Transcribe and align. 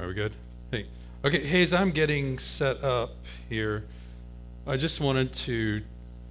Are 0.00 0.06
we 0.06 0.14
good? 0.14 0.32
Hey. 0.70 0.86
Okay, 1.24 1.40
hey, 1.40 1.60
as 1.60 1.72
I'm 1.72 1.90
getting 1.90 2.38
set 2.38 2.84
up 2.84 3.16
here, 3.48 3.82
I 4.64 4.76
just 4.76 5.00
wanted 5.00 5.32
to 5.32 5.82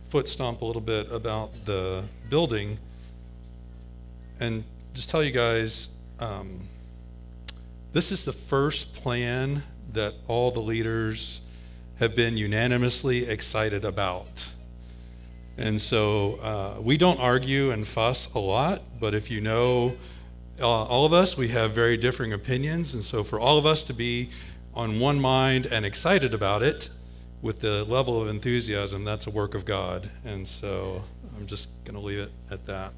foot 0.08 0.30
stomp 0.30 0.62
a 0.62 0.66
little 0.66 0.82
bit 0.82 1.12
about 1.12 1.52
the 1.66 2.06
building 2.30 2.80
and 4.40 4.64
just 4.94 5.10
tell 5.10 5.22
you 5.22 5.32
guys 5.32 5.90
um, 6.22 6.62
this 7.92 8.14
is 8.14 8.24
the 8.24 8.32
first 8.32 8.94
plan 8.94 9.62
that 9.92 10.14
all 10.30 10.50
the 10.50 10.62
leaders 10.62 11.42
have 12.00 12.16
been 12.16 12.38
unanimously 12.38 13.28
excited 13.28 13.84
about. 13.84 14.50
And 15.58 15.82
so 15.82 16.36
uh, 16.36 16.82
we 16.82 16.96
don't 16.96 17.20
argue 17.20 17.72
and 17.72 17.86
fuss 17.86 18.30
a 18.34 18.40
lot, 18.40 18.82
but 19.02 19.14
if 19.14 19.30
you 19.30 19.42
know 19.42 19.94
uh, 20.60 20.68
all 20.68 21.06
of 21.06 21.14
us, 21.14 21.38
we 21.38 21.48
have 21.50 21.72
very 21.72 21.98
differing 21.98 22.34
opinions. 22.34 22.94
And 22.94 23.04
so 23.04 23.24
for 23.24 23.40
all 23.40 23.58
of 23.58 23.66
us 23.66 23.84
to 23.84 23.94
be 23.94 24.30
on 24.74 25.00
one 25.00 25.20
mind 25.20 25.68
and 25.68 25.86
excited 25.86 26.34
about 26.34 26.64
it 26.64 26.90
with 27.42 27.60
the 27.60 27.84
level 27.86 28.22
of 28.22 28.28
enthusiasm, 28.28 29.04
that's 29.04 29.28
a 29.28 29.30
work 29.30 29.54
of 29.54 29.66
God. 29.66 30.10
And 30.26 30.48
so 30.48 31.04
I'm 31.36 31.46
just 31.46 31.70
going 31.86 31.96
to 31.96 32.02
leave 32.02 32.20
it 32.20 32.32
at 32.50 32.66
that. 32.66 32.94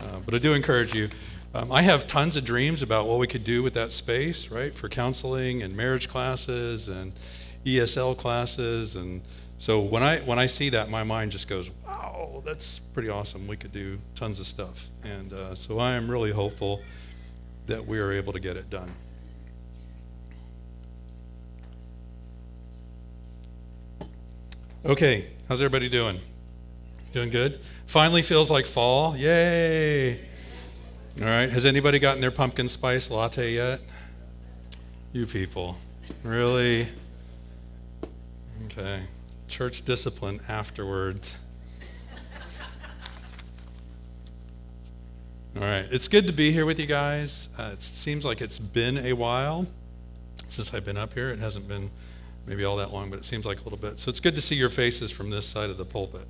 Uh, 0.00 0.20
but 0.24 0.34
I 0.34 0.38
do 0.38 0.54
encourage 0.54 0.94
you. 0.94 1.08
Um, 1.54 1.72
I 1.72 1.82
have 1.82 2.06
tons 2.06 2.36
of 2.36 2.44
dreams 2.44 2.82
about 2.82 3.06
what 3.06 3.18
we 3.18 3.26
could 3.26 3.44
do 3.44 3.62
with 3.62 3.74
that 3.74 3.92
space, 3.92 4.48
right, 4.48 4.74
for 4.74 4.88
counseling 4.88 5.62
and 5.62 5.76
marriage 5.76 6.08
classes 6.08 6.88
and 6.88 7.12
ESL 7.64 8.16
classes. 8.16 8.96
And 8.96 9.22
so 9.58 9.80
when 9.80 10.02
I 10.02 10.18
when 10.20 10.38
I 10.38 10.46
see 10.46 10.68
that, 10.70 10.90
my 10.90 11.02
mind 11.02 11.32
just 11.32 11.48
goes, 11.48 11.70
"Wow, 11.86 12.42
that's 12.44 12.78
pretty 12.78 13.08
awesome. 13.08 13.46
We 13.46 13.56
could 13.56 13.72
do 13.72 13.98
tons 14.14 14.38
of 14.40 14.46
stuff." 14.46 14.88
And 15.02 15.32
uh, 15.32 15.54
so 15.54 15.78
I 15.78 15.92
am 15.92 16.10
really 16.10 16.30
hopeful 16.30 16.82
that 17.66 17.84
we 17.84 17.98
are 17.98 18.12
able 18.12 18.32
to 18.32 18.40
get 18.40 18.56
it 18.56 18.68
done. 18.70 18.92
Okay, 24.84 25.26
how's 25.48 25.60
everybody 25.60 25.88
doing? 25.88 26.20
Doing 27.12 27.30
good? 27.30 27.60
Finally 27.86 28.22
feels 28.22 28.50
like 28.50 28.66
fall. 28.66 29.16
Yay! 29.16 30.20
All 31.18 31.24
right, 31.24 31.50
has 31.50 31.64
anybody 31.64 31.98
gotten 31.98 32.20
their 32.20 32.30
pumpkin 32.30 32.68
spice 32.68 33.10
latte 33.10 33.52
yet? 33.54 33.80
You 35.12 35.26
people. 35.26 35.76
Really? 36.22 36.86
Okay. 38.66 39.02
Church 39.48 39.84
discipline 39.84 40.40
afterwards. 40.48 41.36
All 45.56 45.62
right, 45.62 45.86
it's 45.90 46.08
good 46.08 46.26
to 46.26 46.32
be 46.32 46.52
here 46.52 46.66
with 46.66 46.78
you 46.78 46.86
guys. 46.86 47.48
Uh, 47.56 47.70
it 47.72 47.80
seems 47.80 48.24
like 48.24 48.42
it's 48.42 48.58
been 48.58 48.98
a 48.98 49.14
while 49.14 49.66
since 50.48 50.74
I've 50.74 50.84
been 50.84 50.98
up 50.98 51.14
here. 51.14 51.30
It 51.30 51.38
hasn't 51.38 51.66
been 51.66 51.90
maybe 52.46 52.64
all 52.64 52.76
that 52.76 52.92
long, 52.92 53.08
but 53.08 53.18
it 53.18 53.24
seems 53.24 53.46
like 53.46 53.60
a 53.60 53.62
little 53.62 53.78
bit. 53.78 53.98
So 53.98 54.10
it's 54.10 54.20
good 54.20 54.34
to 54.34 54.42
see 54.42 54.54
your 54.54 54.68
faces 54.68 55.10
from 55.10 55.30
this 55.30 55.46
side 55.46 55.70
of 55.70 55.78
the 55.78 55.84
pulpit. 55.84 56.26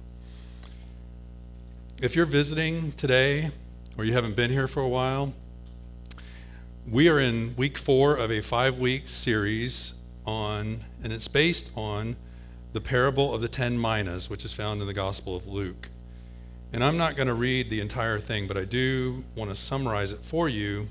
If 2.01 2.15
you're 2.15 2.27
visiting 2.27 2.93
today 2.93 3.51
or 3.99 4.05
you 4.05 4.13
haven't 4.13 4.37
been 4.37 4.51
here 4.51 4.69
for 4.69 4.83
a 4.83 4.89
while, 4.89 5.33
we 6.89 7.09
are 7.09 7.19
in 7.19 7.57
week 7.57 7.79
four 7.79 8.15
of 8.15 8.31
a 8.31 8.41
five 8.41 8.79
week 8.79 9.09
series 9.09 9.95
on, 10.25 10.85
and 11.03 11.13
it's 11.13 11.27
based 11.27 11.71
on 11.75 12.15
the 12.77 12.81
parable 12.83 13.35
of 13.35 13.41
the 13.41 13.49
ten 13.49 13.81
minas, 13.81 14.29
which 14.29 14.45
is 14.45 14.53
found 14.53 14.83
in 14.83 14.87
the 14.87 14.93
Gospel 14.93 15.35
of 15.35 15.47
Luke. 15.47 15.89
And 16.75 16.85
I'm 16.85 16.99
not 16.99 17.17
going 17.17 17.27
to 17.27 17.33
read 17.33 17.71
the 17.71 17.81
entire 17.81 18.21
thing, 18.21 18.47
but 18.47 18.59
I 18.59 18.67
do 18.67 19.25
want 19.35 19.49
to 19.49 19.57
summarize 19.57 20.13
it 20.13 20.23
for 20.23 20.51
you 20.51 20.87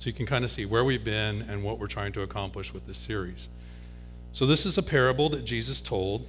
so 0.00 0.06
you 0.06 0.14
can 0.14 0.24
kind 0.24 0.46
of 0.46 0.50
see 0.50 0.64
where 0.64 0.82
we've 0.82 1.04
been 1.04 1.42
and 1.42 1.62
what 1.62 1.78
we're 1.78 1.88
trying 1.88 2.12
to 2.12 2.22
accomplish 2.22 2.72
with 2.72 2.86
this 2.86 2.96
series. 2.96 3.50
So, 4.32 4.46
this 4.46 4.64
is 4.64 4.78
a 4.78 4.82
parable 4.82 5.28
that 5.28 5.44
Jesus 5.44 5.82
told, 5.82 6.26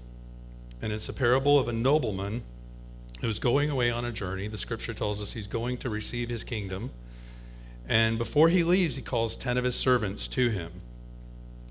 and 0.81 0.91
it's 0.91 1.08
a 1.08 1.14
parable 1.14 1.58
of 1.58 1.69
a 1.69 1.74
nobleman 1.74 2.44
who's 3.22 3.40
going 3.40 3.69
away 3.69 3.91
on 3.91 4.03
a 4.03 4.12
journey. 4.12 4.50
The 4.50 4.58
scripture 4.58 4.94
tells 4.94 5.22
us 5.22 5.31
he's 5.31 5.47
going 5.47 5.78
to 5.78 5.90
receive 5.90 6.28
his 6.28 6.44
kingdom. 6.44 6.91
And 7.88 8.18
before 8.18 8.50
he 8.50 8.66
leaves, 8.66 8.97
he 8.97 9.02
calls 9.02 9.38
10 9.38 9.58
of 9.58 9.64
his 9.64 9.75
servants 9.75 10.28
to 10.28 10.50
him. 10.50 10.69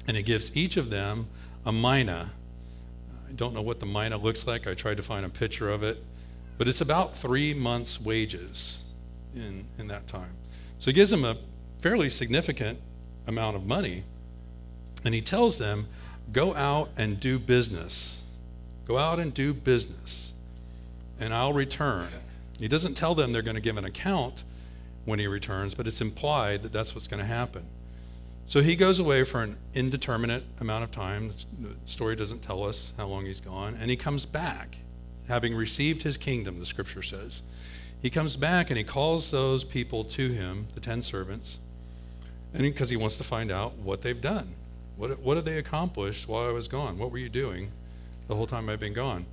And 0.09 0.17
he 0.17 0.23
gives 0.23 0.57
each 0.57 0.79
of 0.79 0.89
them 0.89 1.27
a 1.67 1.71
mina. 1.71 2.31
Don't 3.37 3.55
know 3.55 3.63
what 3.63 3.81
the 3.81 3.87
mina 3.87 4.17
looks 4.17 4.47
like. 4.47 4.67
I 4.67 4.75
tried 4.75 4.97
to 4.97 5.03
find 5.03 5.25
a 5.27 5.29
picture 5.29 5.71
of 5.71 5.83
it. 5.83 6.03
But 6.57 6.69
it's 6.69 6.81
about 6.81 7.17
three 7.17 7.53
months' 7.53 8.01
wages 8.01 8.83
in, 9.35 9.65
in 9.79 9.89
that 9.89 10.07
time. 10.07 10.31
So 10.79 10.91
he 10.91 10.93
gives 10.93 11.11
them 11.11 11.25
a 11.25 11.37
fairly 11.79 12.11
significant 12.11 12.79
amount 13.27 13.57
of 13.57 13.67
money. 13.67 14.05
And 15.05 15.15
he 15.15 15.21
tells 15.21 15.59
them, 15.59 15.87
Go 16.33 16.55
out 16.55 16.91
and 16.97 17.21
do 17.21 17.39
business. 17.39 18.23
Go 18.87 18.99
out 18.99 19.19
and 19.19 19.33
do 19.33 19.55
business, 19.55 20.33
and 21.19 21.33
I'll 21.33 21.53
return. 21.53 22.09
He 22.59 22.69
doesn't 22.69 22.95
tell 22.95 23.15
them 23.15 23.33
they're 23.33 23.43
going 23.43 23.57
to 23.57 23.63
give 23.63 23.79
an 23.79 23.85
account 23.85 24.45
when 25.07 25.19
he 25.19 25.27
returns, 25.27 25.75
but 25.75 25.87
it's 25.87 26.01
implied 26.01 26.63
that 26.63 26.73
that's 26.73 26.95
what's 26.95 27.09
going 27.09 27.21
to 27.21 27.27
happen. 27.27 27.65
So 28.47 28.61
he 28.61 28.77
goes 28.77 28.99
away 28.99 29.25
for 29.25 29.43
an 29.43 29.57
indeterminate 29.75 30.45
amount 30.61 30.85
of 30.85 30.91
time. 30.91 31.31
The 31.61 31.75
story 31.87 32.15
doesn't 32.15 32.43
tell 32.43 32.63
us 32.63 32.93
how 32.97 33.07
long 33.07 33.25
he's 33.25 33.41
gone. 33.41 33.77
And 33.81 33.91
he 33.91 33.97
comes 33.97 34.27
back, 34.27 34.77
having 35.29 35.55
received 35.55 36.03
his 36.03 36.17
kingdom, 36.17 36.59
the 36.59 36.67
scripture 36.67 37.03
says. 37.03 37.43
He 38.03 38.11
comes 38.11 38.37
back 38.37 38.69
and 38.69 38.77
he 38.77 38.85
calls 38.85 39.31
those 39.31 39.65
people 39.65 40.05
to 40.05 40.29
him, 40.31 40.67
the 40.75 40.81
ten 40.81 41.03
servants, 41.03 41.59
and 42.53 42.63
because 42.63 42.91
he 42.91 42.97
wants 42.97 43.17
to 43.17 43.25
find 43.25 43.51
out 43.51 43.75
what 43.79 44.03
they've 44.03 44.21
done. 44.21 44.55
What, 44.97 45.19
what 45.21 45.37
did 45.37 45.47
they 45.47 45.59
accomplish 45.59 46.29
while 46.29 46.47
I 46.47 46.53
was 46.53 46.69
gone? 46.69 46.99
What 46.99 47.11
were 47.11 47.19
you 47.19 47.31
doing 47.31 47.71
the 48.29 48.37
whole 48.37 48.47
time 48.47 48.69
I've 48.69 48.79
been 48.79 48.93
gone? 48.93 49.25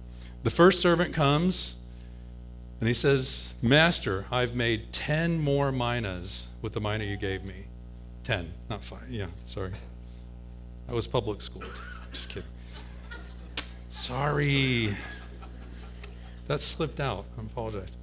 The 0.44 0.50
first 0.50 0.82
servant 0.82 1.14
comes 1.14 1.76
and 2.80 2.88
he 2.88 2.96
says, 2.96 3.54
Master, 3.62 4.26
I've 4.32 4.56
made 4.56 4.92
10 4.92 5.40
more 5.40 5.72
minas 5.72 6.48
with 6.62 6.74
the 6.74 6.82
mina 6.82 7.04
you 7.04 7.18
gave 7.18 7.44
me. 7.44 7.66
10, 8.24 8.54
not 8.70 8.84
5. 8.84 9.10
Yeah, 9.10 9.28
sorry. 9.46 9.72
I 10.88 10.94
was 10.94 11.08
public 11.08 11.42
schooled. 11.42 11.64
I'm 11.66 12.12
just 12.12 12.30
kidding. 12.30 12.50
Sorry. 13.90 14.96
That 16.48 16.62
slipped 16.62 17.00
out. 17.00 17.26
I 17.38 17.42
apologize. 17.42 17.98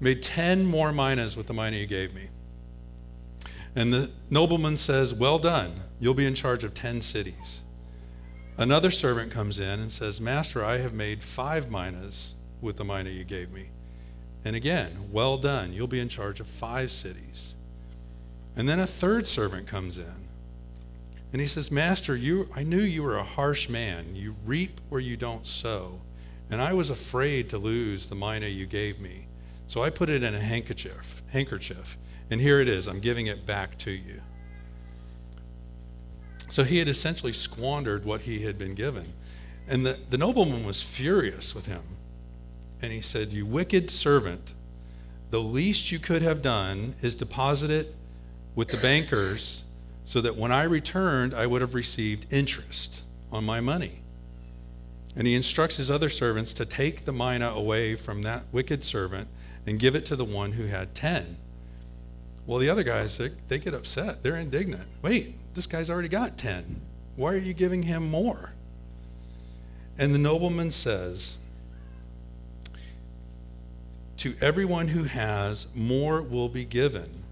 Made 0.00 0.22
10 0.22 0.66
more 0.66 0.92
minas 0.92 1.36
with 1.36 1.46
the 1.46 1.54
mina 1.54 1.76
you 1.76 1.86
gave 1.86 2.14
me. 2.14 2.28
And 3.74 3.92
the 3.92 4.10
nobleman 4.30 4.76
says, 4.76 5.14
Well 5.14 5.38
done, 5.38 5.72
you'll 6.00 6.14
be 6.14 6.26
in 6.26 6.34
charge 6.34 6.64
of 6.64 6.74
10 6.74 7.00
cities. 7.00 7.62
Another 8.58 8.90
servant 8.90 9.30
comes 9.30 9.58
in 9.58 9.80
and 9.80 9.92
says, 9.92 10.20
Master, 10.20 10.64
I 10.64 10.78
have 10.78 10.94
made 10.94 11.22
five 11.22 11.70
minas 11.70 12.34
with 12.60 12.76
the 12.76 12.84
mina 12.84 13.10
you 13.10 13.24
gave 13.24 13.50
me. 13.52 13.68
And 14.46 14.54
again, 14.54 15.08
well 15.10 15.38
done, 15.38 15.72
you'll 15.72 15.88
be 15.88 15.98
in 15.98 16.08
charge 16.08 16.38
of 16.38 16.46
five 16.46 16.92
cities. 16.92 17.54
And 18.54 18.68
then 18.68 18.78
a 18.78 18.86
third 18.86 19.26
servant 19.26 19.66
comes 19.66 19.98
in. 19.98 20.28
And 21.32 21.40
he 21.40 21.48
says, 21.48 21.72
Master, 21.72 22.16
you, 22.16 22.48
I 22.54 22.62
knew 22.62 22.80
you 22.80 23.02
were 23.02 23.18
a 23.18 23.24
harsh 23.24 23.68
man. 23.68 24.14
You 24.14 24.36
reap 24.44 24.80
where 24.88 25.00
you 25.00 25.16
don't 25.16 25.44
sow. 25.44 25.98
And 26.48 26.62
I 26.62 26.74
was 26.74 26.90
afraid 26.90 27.50
to 27.50 27.58
lose 27.58 28.08
the 28.08 28.14
mina 28.14 28.46
you 28.46 28.66
gave 28.66 29.00
me. 29.00 29.26
So 29.66 29.82
I 29.82 29.90
put 29.90 30.08
it 30.10 30.22
in 30.22 30.32
a 30.32 30.40
handkerchief, 30.40 31.24
handkerchief 31.32 31.98
and 32.30 32.40
here 32.40 32.60
it 32.60 32.68
is. 32.68 32.86
I'm 32.86 33.00
giving 33.00 33.26
it 33.26 33.46
back 33.46 33.76
to 33.78 33.90
you. 33.90 34.22
So 36.50 36.62
he 36.62 36.78
had 36.78 36.86
essentially 36.86 37.32
squandered 37.32 38.04
what 38.04 38.20
he 38.20 38.44
had 38.44 38.58
been 38.58 38.76
given. 38.76 39.12
And 39.66 39.84
the, 39.84 39.98
the 40.08 40.18
nobleman 40.18 40.64
was 40.64 40.84
furious 40.84 41.52
with 41.52 41.66
him. 41.66 41.82
And 42.82 42.92
he 42.92 43.00
said, 43.00 43.32
You 43.32 43.46
wicked 43.46 43.90
servant, 43.90 44.54
the 45.30 45.40
least 45.40 45.90
you 45.90 45.98
could 45.98 46.22
have 46.22 46.42
done 46.42 46.94
is 47.02 47.14
deposit 47.14 47.70
it 47.70 47.94
with 48.54 48.68
the 48.68 48.76
bankers 48.76 49.64
so 50.04 50.20
that 50.20 50.36
when 50.36 50.52
I 50.52 50.64
returned, 50.64 51.34
I 51.34 51.46
would 51.46 51.60
have 51.60 51.74
received 51.74 52.32
interest 52.32 53.02
on 53.32 53.44
my 53.44 53.60
money. 53.60 54.00
And 55.16 55.26
he 55.26 55.34
instructs 55.34 55.76
his 55.76 55.90
other 55.90 56.08
servants 56.08 56.52
to 56.54 56.64
take 56.64 57.04
the 57.04 57.12
mina 57.12 57.48
away 57.48 57.96
from 57.96 58.22
that 58.22 58.44
wicked 58.52 58.84
servant 58.84 59.28
and 59.66 59.78
give 59.78 59.96
it 59.96 60.06
to 60.06 60.16
the 60.16 60.24
one 60.24 60.52
who 60.52 60.66
had 60.66 60.94
ten. 60.94 61.38
Well, 62.46 62.58
the 62.58 62.68
other 62.68 62.84
guys, 62.84 63.18
they, 63.18 63.30
they 63.48 63.58
get 63.58 63.74
upset. 63.74 64.22
They're 64.22 64.36
indignant. 64.36 64.86
Wait, 65.02 65.34
this 65.54 65.66
guy's 65.66 65.90
already 65.90 66.08
got 66.08 66.38
10. 66.38 66.80
Why 67.16 67.32
are 67.32 67.38
you 67.38 67.54
giving 67.54 67.82
him 67.82 68.08
more? 68.08 68.52
And 69.98 70.14
the 70.14 70.18
nobleman 70.18 70.70
says, 70.70 71.38
To 74.18 74.34
everyone 74.40 74.88
who 74.88 75.04
has, 75.04 75.66
more 75.74 76.22
will 76.22 76.48
be 76.48 76.64
given. 76.64 77.24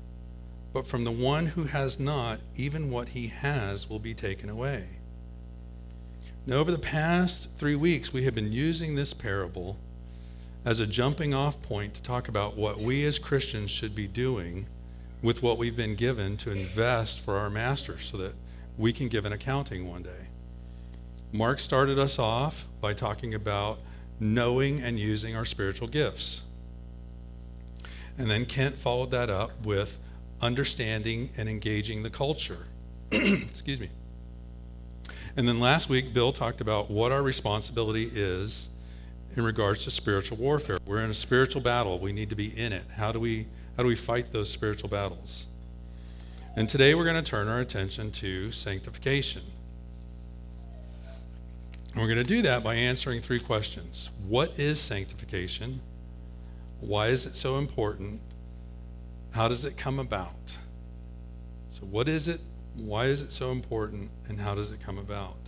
But 0.72 0.86
from 0.86 1.04
the 1.04 1.10
one 1.10 1.46
who 1.46 1.64
has 1.64 1.98
not, 1.98 2.40
even 2.56 2.90
what 2.90 3.08
he 3.08 3.28
has 3.28 3.88
will 3.88 3.98
be 3.98 4.12
taken 4.12 4.50
away. 4.50 4.84
Now, 6.46 6.56
over 6.56 6.70
the 6.70 6.78
past 6.78 7.48
three 7.56 7.76
weeks, 7.76 8.12
we 8.12 8.24
have 8.24 8.34
been 8.34 8.52
using 8.52 8.94
this 8.94 9.14
parable 9.14 9.78
as 10.64 10.80
a 10.80 10.86
jumping 10.86 11.32
off 11.32 11.60
point 11.62 11.94
to 11.94 12.02
talk 12.02 12.28
about 12.28 12.56
what 12.56 12.78
we 12.78 13.04
as 13.04 13.18
Christians 13.18 13.70
should 13.70 13.94
be 13.94 14.06
doing 14.06 14.66
with 15.22 15.42
what 15.42 15.56
we've 15.56 15.76
been 15.76 15.94
given 15.94 16.36
to 16.38 16.50
invest 16.50 17.20
for 17.20 17.36
our 17.38 17.48
master 17.48 17.98
so 17.98 18.18
that 18.18 18.34
we 18.76 18.92
can 18.92 19.08
give 19.08 19.24
an 19.24 19.32
accounting 19.32 19.88
one 19.88 20.02
day. 20.02 20.28
Mark 21.32 21.60
started 21.60 21.98
us 21.98 22.18
off 22.18 22.66
by 22.80 22.92
talking 22.92 23.34
about 23.34 23.78
knowing 24.20 24.82
and 24.82 24.98
using 24.98 25.34
our 25.34 25.44
spiritual 25.44 25.88
gifts. 25.88 26.42
And 28.18 28.30
then 28.30 28.46
Kent 28.46 28.78
followed 28.78 29.10
that 29.10 29.30
up 29.30 29.50
with 29.64 29.98
understanding 30.40 31.30
and 31.36 31.48
engaging 31.48 32.02
the 32.02 32.10
culture. 32.10 32.66
Excuse 33.10 33.80
me. 33.80 33.90
And 35.36 35.48
then 35.48 35.58
last 35.58 35.88
week, 35.88 36.14
Bill 36.14 36.32
talked 36.32 36.60
about 36.60 36.90
what 36.90 37.10
our 37.10 37.22
responsibility 37.22 38.10
is 38.14 38.68
in 39.36 39.44
regards 39.44 39.84
to 39.84 39.90
spiritual 39.90 40.36
warfare. 40.36 40.78
We're 40.86 41.04
in 41.04 41.10
a 41.10 41.14
spiritual 41.14 41.60
battle. 41.60 41.98
We 41.98 42.12
need 42.12 42.30
to 42.30 42.36
be 42.36 42.56
in 42.56 42.72
it. 42.72 42.84
How 42.94 43.10
do 43.10 43.18
we, 43.18 43.46
how 43.76 43.82
do 43.82 43.88
we 43.88 43.96
fight 43.96 44.32
those 44.32 44.48
spiritual 44.48 44.88
battles? 44.88 45.46
And 46.56 46.68
today 46.68 46.94
we're 46.94 47.04
going 47.04 47.22
to 47.22 47.30
turn 47.30 47.48
our 47.48 47.60
attention 47.60 48.12
to 48.12 48.52
sanctification. 48.52 49.42
And 51.92 52.00
we're 52.00 52.08
going 52.08 52.18
to 52.18 52.24
do 52.24 52.42
that 52.42 52.62
by 52.62 52.76
answering 52.76 53.20
three 53.20 53.40
questions 53.40 54.10
What 54.28 54.58
is 54.58 54.78
sanctification? 54.78 55.80
Why 56.86 57.08
is 57.08 57.24
it 57.24 57.34
so 57.34 57.56
important? 57.56 58.20
How 59.30 59.48
does 59.48 59.64
it 59.64 59.78
come 59.78 59.98
about? 59.98 60.58
So, 61.70 61.80
what 61.86 62.08
is 62.08 62.28
it? 62.28 62.40
Why 62.76 63.06
is 63.06 63.22
it 63.22 63.32
so 63.32 63.52
important? 63.52 64.10
And 64.28 64.38
how 64.38 64.54
does 64.54 64.70
it 64.70 64.80
come 64.84 64.98
about? 64.98 65.38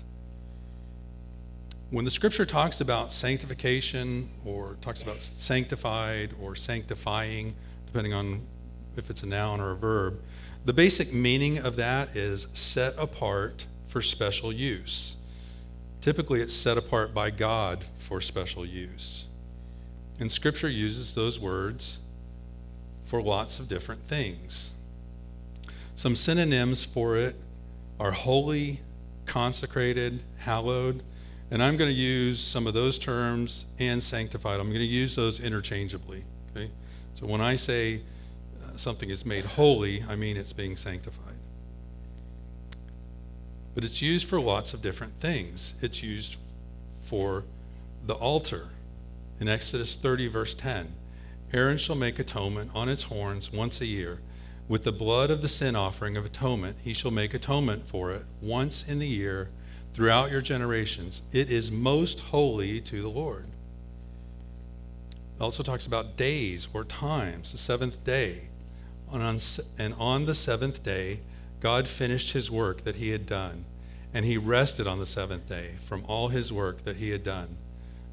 When 1.90 2.06
the 2.06 2.10
scripture 2.10 2.46
talks 2.46 2.80
about 2.80 3.12
sanctification 3.12 4.30
or 4.46 4.78
talks 4.80 5.02
about 5.02 5.20
sanctified 5.20 6.34
or 6.40 6.56
sanctifying, 6.56 7.54
depending 7.84 8.14
on 8.14 8.40
if 8.96 9.10
it's 9.10 9.22
a 9.22 9.26
noun 9.26 9.60
or 9.60 9.72
a 9.72 9.76
verb, 9.76 10.18
the 10.64 10.72
basic 10.72 11.12
meaning 11.12 11.58
of 11.58 11.76
that 11.76 12.16
is 12.16 12.46
set 12.54 12.94
apart 12.96 13.66
for 13.88 14.00
special 14.00 14.52
use. 14.54 15.16
Typically, 16.00 16.40
it's 16.40 16.54
set 16.54 16.78
apart 16.78 17.12
by 17.12 17.30
God 17.30 17.84
for 17.98 18.22
special 18.22 18.64
use. 18.64 19.25
And 20.18 20.30
Scripture 20.30 20.68
uses 20.68 21.14
those 21.14 21.38
words 21.38 21.98
for 23.04 23.22
lots 23.22 23.58
of 23.58 23.68
different 23.68 24.02
things. 24.04 24.70
Some 25.94 26.16
synonyms 26.16 26.84
for 26.84 27.16
it 27.16 27.36
are 28.00 28.12
holy, 28.12 28.80
consecrated, 29.26 30.20
hallowed, 30.38 31.02
and 31.50 31.62
I'm 31.62 31.76
going 31.76 31.90
to 31.90 31.96
use 31.96 32.40
some 32.40 32.66
of 32.66 32.74
those 32.74 32.98
terms 32.98 33.66
and 33.78 34.02
sanctified. 34.02 34.58
I'm 34.58 34.68
going 34.68 34.80
to 34.80 34.84
use 34.84 35.14
those 35.14 35.40
interchangeably. 35.40 36.24
Okay? 36.50 36.70
So 37.14 37.26
when 37.26 37.40
I 37.40 37.54
say 37.56 38.00
uh, 38.64 38.76
something 38.76 39.10
is 39.10 39.24
made 39.24 39.44
holy, 39.44 40.02
I 40.08 40.16
mean 40.16 40.36
it's 40.36 40.52
being 40.52 40.76
sanctified. 40.76 41.22
But 43.74 43.84
it's 43.84 44.02
used 44.02 44.26
for 44.26 44.40
lots 44.40 44.74
of 44.74 44.82
different 44.82 45.12
things. 45.20 45.74
It's 45.82 46.02
used 46.02 46.36
for 47.00 47.44
the 48.06 48.14
altar. 48.14 48.68
In 49.38 49.48
Exodus 49.48 49.94
30, 49.94 50.28
verse 50.28 50.54
10, 50.54 50.94
Aaron 51.52 51.78
shall 51.78 51.96
make 51.96 52.18
atonement 52.18 52.70
on 52.74 52.88
its 52.88 53.04
horns 53.04 53.52
once 53.52 53.80
a 53.80 53.86
year. 53.86 54.20
With 54.68 54.82
the 54.82 54.92
blood 54.92 55.30
of 55.30 55.42
the 55.42 55.48
sin 55.48 55.76
offering 55.76 56.16
of 56.16 56.24
atonement, 56.24 56.78
he 56.82 56.92
shall 56.92 57.10
make 57.10 57.34
atonement 57.34 57.86
for 57.86 58.12
it 58.12 58.24
once 58.40 58.84
in 58.88 58.98
the 58.98 59.06
year 59.06 59.48
throughout 59.94 60.30
your 60.30 60.40
generations. 60.40 61.22
It 61.32 61.50
is 61.50 61.70
most 61.70 62.18
holy 62.18 62.80
to 62.80 63.02
the 63.02 63.08
Lord. 63.08 63.46
It 65.38 65.42
also 65.42 65.62
talks 65.62 65.86
about 65.86 66.16
days 66.16 66.66
or 66.72 66.84
times, 66.84 67.52
the 67.52 67.58
seventh 67.58 68.02
day. 68.04 68.48
And 69.12 69.94
on 69.98 70.24
the 70.24 70.34
seventh 70.34 70.82
day, 70.82 71.20
God 71.60 71.86
finished 71.86 72.32
his 72.32 72.50
work 72.50 72.84
that 72.84 72.96
he 72.96 73.10
had 73.10 73.26
done, 73.26 73.64
and 74.12 74.24
he 74.24 74.36
rested 74.36 74.86
on 74.86 74.98
the 74.98 75.06
seventh 75.06 75.46
day 75.46 75.74
from 75.84 76.04
all 76.08 76.28
his 76.28 76.52
work 76.52 76.84
that 76.84 76.96
he 76.96 77.10
had 77.10 77.22
done. 77.22 77.56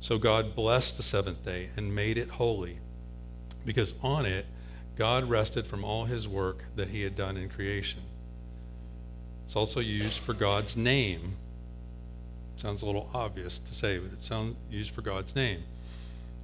So 0.03 0.17
God 0.17 0.53
blessed 0.53 0.97
the 0.97 1.01
seventh 1.01 1.45
day 1.45 1.69
and 1.77 1.95
made 1.95 2.17
it 2.17 2.27
holy, 2.27 2.77
because 3.65 3.93
on 4.03 4.25
it 4.25 4.45
God 4.97 5.29
rested 5.29 5.65
from 5.65 5.85
all 5.85 6.03
his 6.03 6.27
work 6.27 6.65
that 6.75 6.89
he 6.89 7.01
had 7.03 7.15
done 7.15 7.37
in 7.37 7.47
creation. 7.47 8.01
It's 9.45 9.55
also 9.55 9.79
used 9.79 10.19
for 10.19 10.33
God's 10.33 10.75
name. 10.75 11.37
Sounds 12.57 12.81
a 12.81 12.85
little 12.85 13.09
obvious 13.13 13.59
to 13.59 13.73
say, 13.73 13.97
but 13.97 14.11
it's 14.11 14.29
used 14.69 14.91
for 14.91 15.01
God's 15.01 15.37
name. 15.37 15.63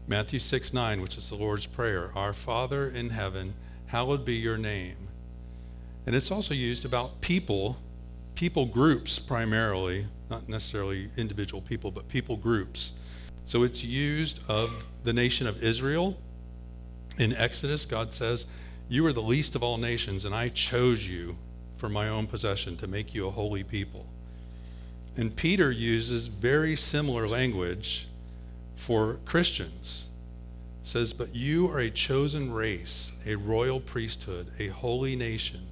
Matthew 0.08 0.40
6 0.40 0.72
9, 0.74 1.02
which 1.02 1.18
is 1.18 1.28
the 1.28 1.36
Lord's 1.36 1.66
Prayer 1.66 2.12
Our 2.16 2.32
Father 2.32 2.88
in 2.88 3.10
heaven, 3.10 3.54
hallowed 3.88 4.24
be 4.24 4.36
your 4.36 4.58
name. 4.58 4.96
And 6.06 6.16
it's 6.16 6.32
also 6.32 6.54
used 6.54 6.86
about 6.86 7.20
people, 7.20 7.76
people 8.36 8.66
groups 8.66 9.20
primarily, 9.20 10.08
not 10.30 10.48
necessarily 10.48 11.10
individual 11.18 11.62
people, 11.62 11.92
but 11.92 12.08
people 12.08 12.38
groups. 12.38 12.94
So 13.46 13.64
it's 13.64 13.84
used 13.84 14.42
of 14.48 14.86
the 15.04 15.14
nation 15.14 15.48
of 15.48 15.64
Israel. 15.64 16.18
In 17.18 17.36
Exodus, 17.36 17.86
God 17.86 18.14
says, 18.14 18.46
You 18.88 19.06
are 19.06 19.14
the 19.14 19.22
least 19.22 19.56
of 19.56 19.64
all 19.64 19.78
nations, 19.78 20.26
and 20.26 20.36
I 20.36 20.50
chose 20.50 21.08
you 21.08 21.36
for 21.76 21.90
my 21.90 22.10
own 22.10 22.28
possession 22.28 22.78
to 22.78 22.88
make 22.88 23.14
you 23.14 23.28
a 23.28 23.32
holy 23.32 23.64
people. 23.64 24.06
And 25.18 25.36
Peter 25.36 25.72
uses 25.72 26.28
very 26.28 26.76
similar 26.76 27.28
language 27.28 28.08
for 28.76 29.18
Christians. 29.26 30.06
says, 30.84 31.14
But 31.14 31.36
you 31.36 31.70
are 31.70 31.80
a 31.80 31.92
chosen 31.92 32.52
race, 32.52 33.12
a 33.26 33.36
royal 33.36 33.80
priesthood, 33.80 34.48
a 34.60 34.68
holy 34.68 35.16
nation, 35.16 35.66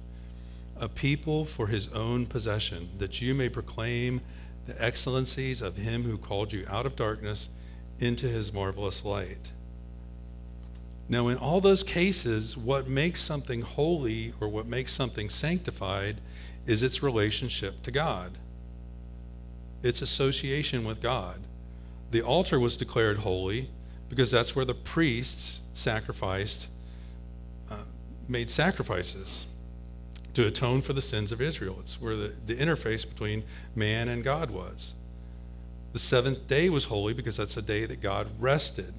a 0.76 0.88
people 0.88 1.44
for 1.44 1.66
his 1.66 1.88
own 1.88 2.26
possession, 2.26 2.88
that 2.98 3.20
you 3.20 3.34
may 3.34 3.48
proclaim 3.48 4.20
the 4.66 4.80
excellencies 4.82 5.62
of 5.62 5.76
him 5.76 6.02
who 6.02 6.18
called 6.18 6.52
you 6.52 6.66
out 6.68 6.86
of 6.86 6.94
darkness 6.94 7.48
into 8.00 8.26
his 8.26 8.52
marvelous 8.52 9.04
light. 9.04 9.52
Now, 11.08 11.28
in 11.28 11.38
all 11.38 11.60
those 11.60 11.82
cases, 11.82 12.56
what 12.56 12.86
makes 12.86 13.22
something 13.22 13.62
holy 13.62 14.34
or 14.40 14.48
what 14.48 14.66
makes 14.66 14.92
something 14.92 15.30
sanctified 15.30 16.20
is 16.66 16.82
its 16.82 17.02
relationship 17.02 17.82
to 17.84 17.90
God, 17.90 18.36
its 19.82 20.02
association 20.02 20.84
with 20.84 21.00
God. 21.00 21.40
The 22.10 22.20
altar 22.20 22.60
was 22.60 22.76
declared 22.76 23.18
holy 23.18 23.70
because 24.10 24.30
that's 24.30 24.54
where 24.54 24.66
the 24.66 24.74
priests 24.74 25.62
sacrificed, 25.72 26.68
uh, 27.70 27.76
made 28.28 28.50
sacrifices 28.50 29.46
to 30.34 30.46
atone 30.46 30.82
for 30.82 30.92
the 30.92 31.02
sins 31.02 31.32
of 31.32 31.40
Israel. 31.40 31.78
It's 31.80 32.00
where 32.00 32.16
the, 32.16 32.34
the 32.46 32.54
interface 32.54 33.08
between 33.08 33.44
man 33.74 34.08
and 34.08 34.22
God 34.22 34.50
was. 34.50 34.94
The 35.98 36.04
seventh 36.04 36.46
day 36.46 36.70
was 36.70 36.84
holy 36.84 37.12
because 37.12 37.36
that's 37.36 37.56
a 37.56 37.62
day 37.62 37.84
that 37.84 38.00
God 38.00 38.28
rested. 38.38 38.94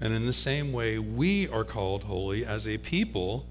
And 0.00 0.12
in 0.12 0.26
the 0.26 0.32
same 0.32 0.72
way, 0.72 0.98
we 0.98 1.48
are 1.50 1.62
called 1.62 2.02
holy 2.02 2.44
as 2.44 2.66
a 2.66 2.78
people 2.78 3.46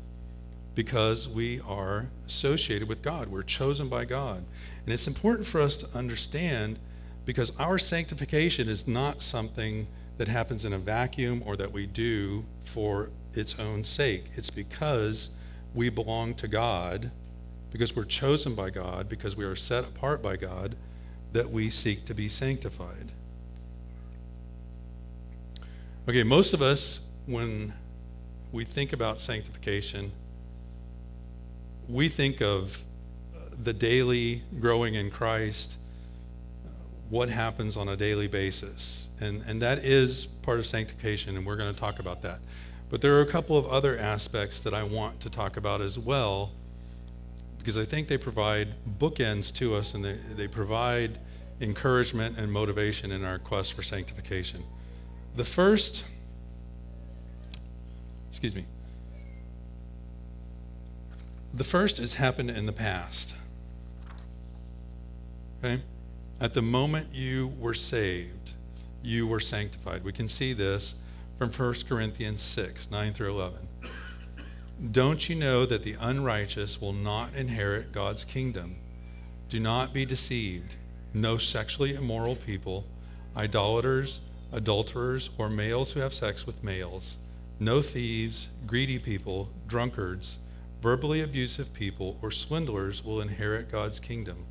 because 0.75 1.29
we 1.29 1.61
are 1.61 2.07
associated 2.27 2.89
with 2.89 3.01
God. 3.01 3.29
We're 3.29 3.43
chosen 3.43 3.87
by 3.87 4.03
God. 4.03 4.43
And 4.83 4.93
it's 4.93 5.07
important 5.07 5.47
for 5.47 5.61
us 5.61 5.77
to 5.77 5.87
understand 5.97 6.79
because 7.23 7.53
our 7.57 7.77
sanctification 7.77 8.67
is 8.67 8.85
not 8.85 9.21
something 9.21 9.87
that 10.17 10.27
happens 10.27 10.65
in 10.65 10.73
a 10.73 10.77
vacuum 10.77 11.41
or 11.45 11.55
that 11.55 11.71
we 11.71 11.85
do 11.85 12.43
for 12.63 13.09
its 13.35 13.57
own 13.57 13.85
sake. 13.85 14.25
It's 14.35 14.49
because 14.49 15.29
we 15.73 15.87
belong 15.87 16.33
to 16.35 16.49
God, 16.49 17.09
because 17.71 17.95
we're 17.95 18.03
chosen 18.03 18.53
by 18.53 18.69
God, 18.69 19.07
because 19.07 19.37
we 19.37 19.45
are 19.45 19.55
set 19.55 19.85
apart 19.85 20.21
by 20.21 20.35
God 20.35 20.75
that 21.33 21.49
we 21.49 21.69
seek 21.69 22.05
to 22.05 22.13
be 22.13 22.27
sanctified. 22.27 23.11
Okay, 26.09 26.23
most 26.23 26.53
of 26.53 26.61
us, 26.61 27.01
when 27.25 27.73
we 28.51 28.65
think 28.65 28.91
about 28.91 29.19
sanctification, 29.19 30.11
we 31.87 32.09
think 32.09 32.41
of 32.41 32.83
uh, 33.35 33.39
the 33.63 33.73
daily 33.73 34.41
growing 34.59 34.95
in 34.95 35.09
Christ, 35.09 35.77
uh, 36.65 36.69
what 37.09 37.29
happens 37.29 37.77
on 37.77 37.89
a 37.89 37.95
daily 37.95 38.27
basis. 38.27 39.09
And, 39.21 39.43
and 39.47 39.61
that 39.61 39.79
is 39.79 40.25
part 40.41 40.59
of 40.59 40.65
sanctification, 40.65 41.37
and 41.37 41.45
we're 41.45 41.55
going 41.55 41.73
to 41.73 41.79
talk 41.79 41.99
about 41.99 42.21
that. 42.23 42.39
But 42.89 43.01
there 43.01 43.17
are 43.17 43.21
a 43.21 43.27
couple 43.27 43.57
of 43.57 43.67
other 43.67 43.97
aspects 43.97 44.59
that 44.61 44.73
I 44.73 44.83
want 44.83 45.19
to 45.21 45.29
talk 45.29 45.55
about 45.55 45.79
as 45.79 45.97
well 45.97 46.51
because 47.61 47.77
I 47.77 47.85
think 47.85 48.07
they 48.07 48.17
provide 48.17 48.69
bookends 48.97 49.53
to 49.55 49.75
us 49.75 49.93
and 49.93 50.03
they, 50.03 50.13
they 50.35 50.47
provide 50.47 51.19
encouragement 51.61 52.39
and 52.39 52.51
motivation 52.51 53.11
in 53.11 53.23
our 53.23 53.37
quest 53.37 53.73
for 53.73 53.83
sanctification. 53.83 54.63
The 55.35 55.45
first, 55.45 56.03
excuse 58.31 58.55
me, 58.55 58.65
the 61.53 61.63
first 61.63 61.97
has 61.97 62.15
happened 62.15 62.49
in 62.49 62.65
the 62.65 62.73
past. 62.73 63.35
Okay? 65.63 65.83
At 66.39 66.55
the 66.55 66.63
moment 66.63 67.09
you 67.13 67.53
were 67.59 67.75
saved, 67.75 68.53
you 69.03 69.27
were 69.27 69.39
sanctified. 69.39 70.03
We 70.03 70.13
can 70.13 70.27
see 70.27 70.53
this 70.53 70.95
from 71.37 71.51
1 71.51 71.75
Corinthians 71.87 72.41
6 72.41 72.89
9 72.89 73.13
through 73.13 73.29
11. 73.29 73.67
Don't 74.89 75.29
you 75.29 75.35
know 75.35 75.67
that 75.67 75.83
the 75.83 75.95
unrighteous 75.99 76.81
will 76.81 76.91
not 76.91 77.35
inherit 77.35 77.91
God's 77.91 78.23
kingdom? 78.23 78.77
Do 79.47 79.59
not 79.59 79.93
be 79.93 80.05
deceived. 80.05 80.75
No 81.13 81.37
sexually 81.37 81.93
immoral 81.93 82.35
people, 82.35 82.85
idolaters, 83.37 84.21
adulterers, 84.51 85.29
or 85.37 85.49
males 85.49 85.91
who 85.91 85.99
have 85.99 86.15
sex 86.15 86.47
with 86.47 86.63
males, 86.63 87.19
no 87.59 87.83
thieves, 87.83 88.49
greedy 88.65 88.97
people, 88.97 89.49
drunkards, 89.67 90.39
verbally 90.81 91.21
abusive 91.21 91.71
people, 91.73 92.17
or 92.23 92.31
swindlers 92.31 93.03
will 93.03 93.21
inherit 93.21 93.71
God's 93.71 93.99
kingdom. 93.99 94.45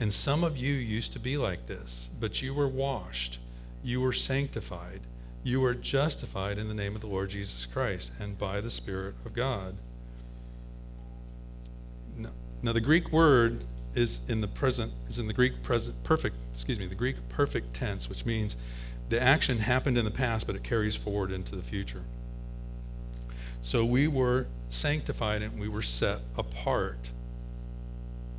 And 0.00 0.12
some 0.12 0.44
of 0.44 0.58
you 0.58 0.74
used 0.74 1.14
to 1.14 1.18
be 1.18 1.38
like 1.38 1.66
this, 1.66 2.10
but 2.20 2.42
you 2.42 2.52
were 2.52 2.68
washed, 2.68 3.38
you 3.82 4.02
were 4.02 4.12
sanctified, 4.12 5.00
you 5.44 5.64
are 5.64 5.74
justified 5.74 6.58
in 6.58 6.68
the 6.68 6.74
name 6.74 6.94
of 6.94 7.00
the 7.00 7.06
Lord 7.06 7.30
Jesus 7.30 7.66
Christ 7.66 8.12
and 8.20 8.38
by 8.38 8.60
the 8.60 8.70
Spirit 8.70 9.14
of 9.24 9.32
God. 9.32 9.74
Now, 12.16 12.30
now 12.62 12.72
the 12.72 12.80
Greek 12.80 13.10
word 13.10 13.64
is 13.94 14.20
in 14.28 14.40
the 14.40 14.48
present 14.48 14.92
is 15.08 15.18
in 15.18 15.26
the 15.26 15.34
Greek 15.34 15.62
present 15.62 16.02
perfect 16.02 16.36
excuse 16.54 16.78
me 16.78 16.86
the 16.86 16.94
Greek 16.94 17.16
perfect 17.28 17.74
tense, 17.74 18.08
which 18.08 18.24
means 18.24 18.56
the 19.08 19.20
action 19.20 19.58
happened 19.58 19.98
in 19.98 20.04
the 20.04 20.10
past, 20.10 20.46
but 20.46 20.56
it 20.56 20.62
carries 20.62 20.96
forward 20.96 21.32
into 21.32 21.56
the 21.56 21.62
future. 21.62 22.02
So 23.62 23.84
we 23.84 24.08
were 24.08 24.46
sanctified 24.70 25.42
and 25.42 25.58
we 25.60 25.68
were 25.68 25.82
set 25.82 26.20
apart. 26.36 27.10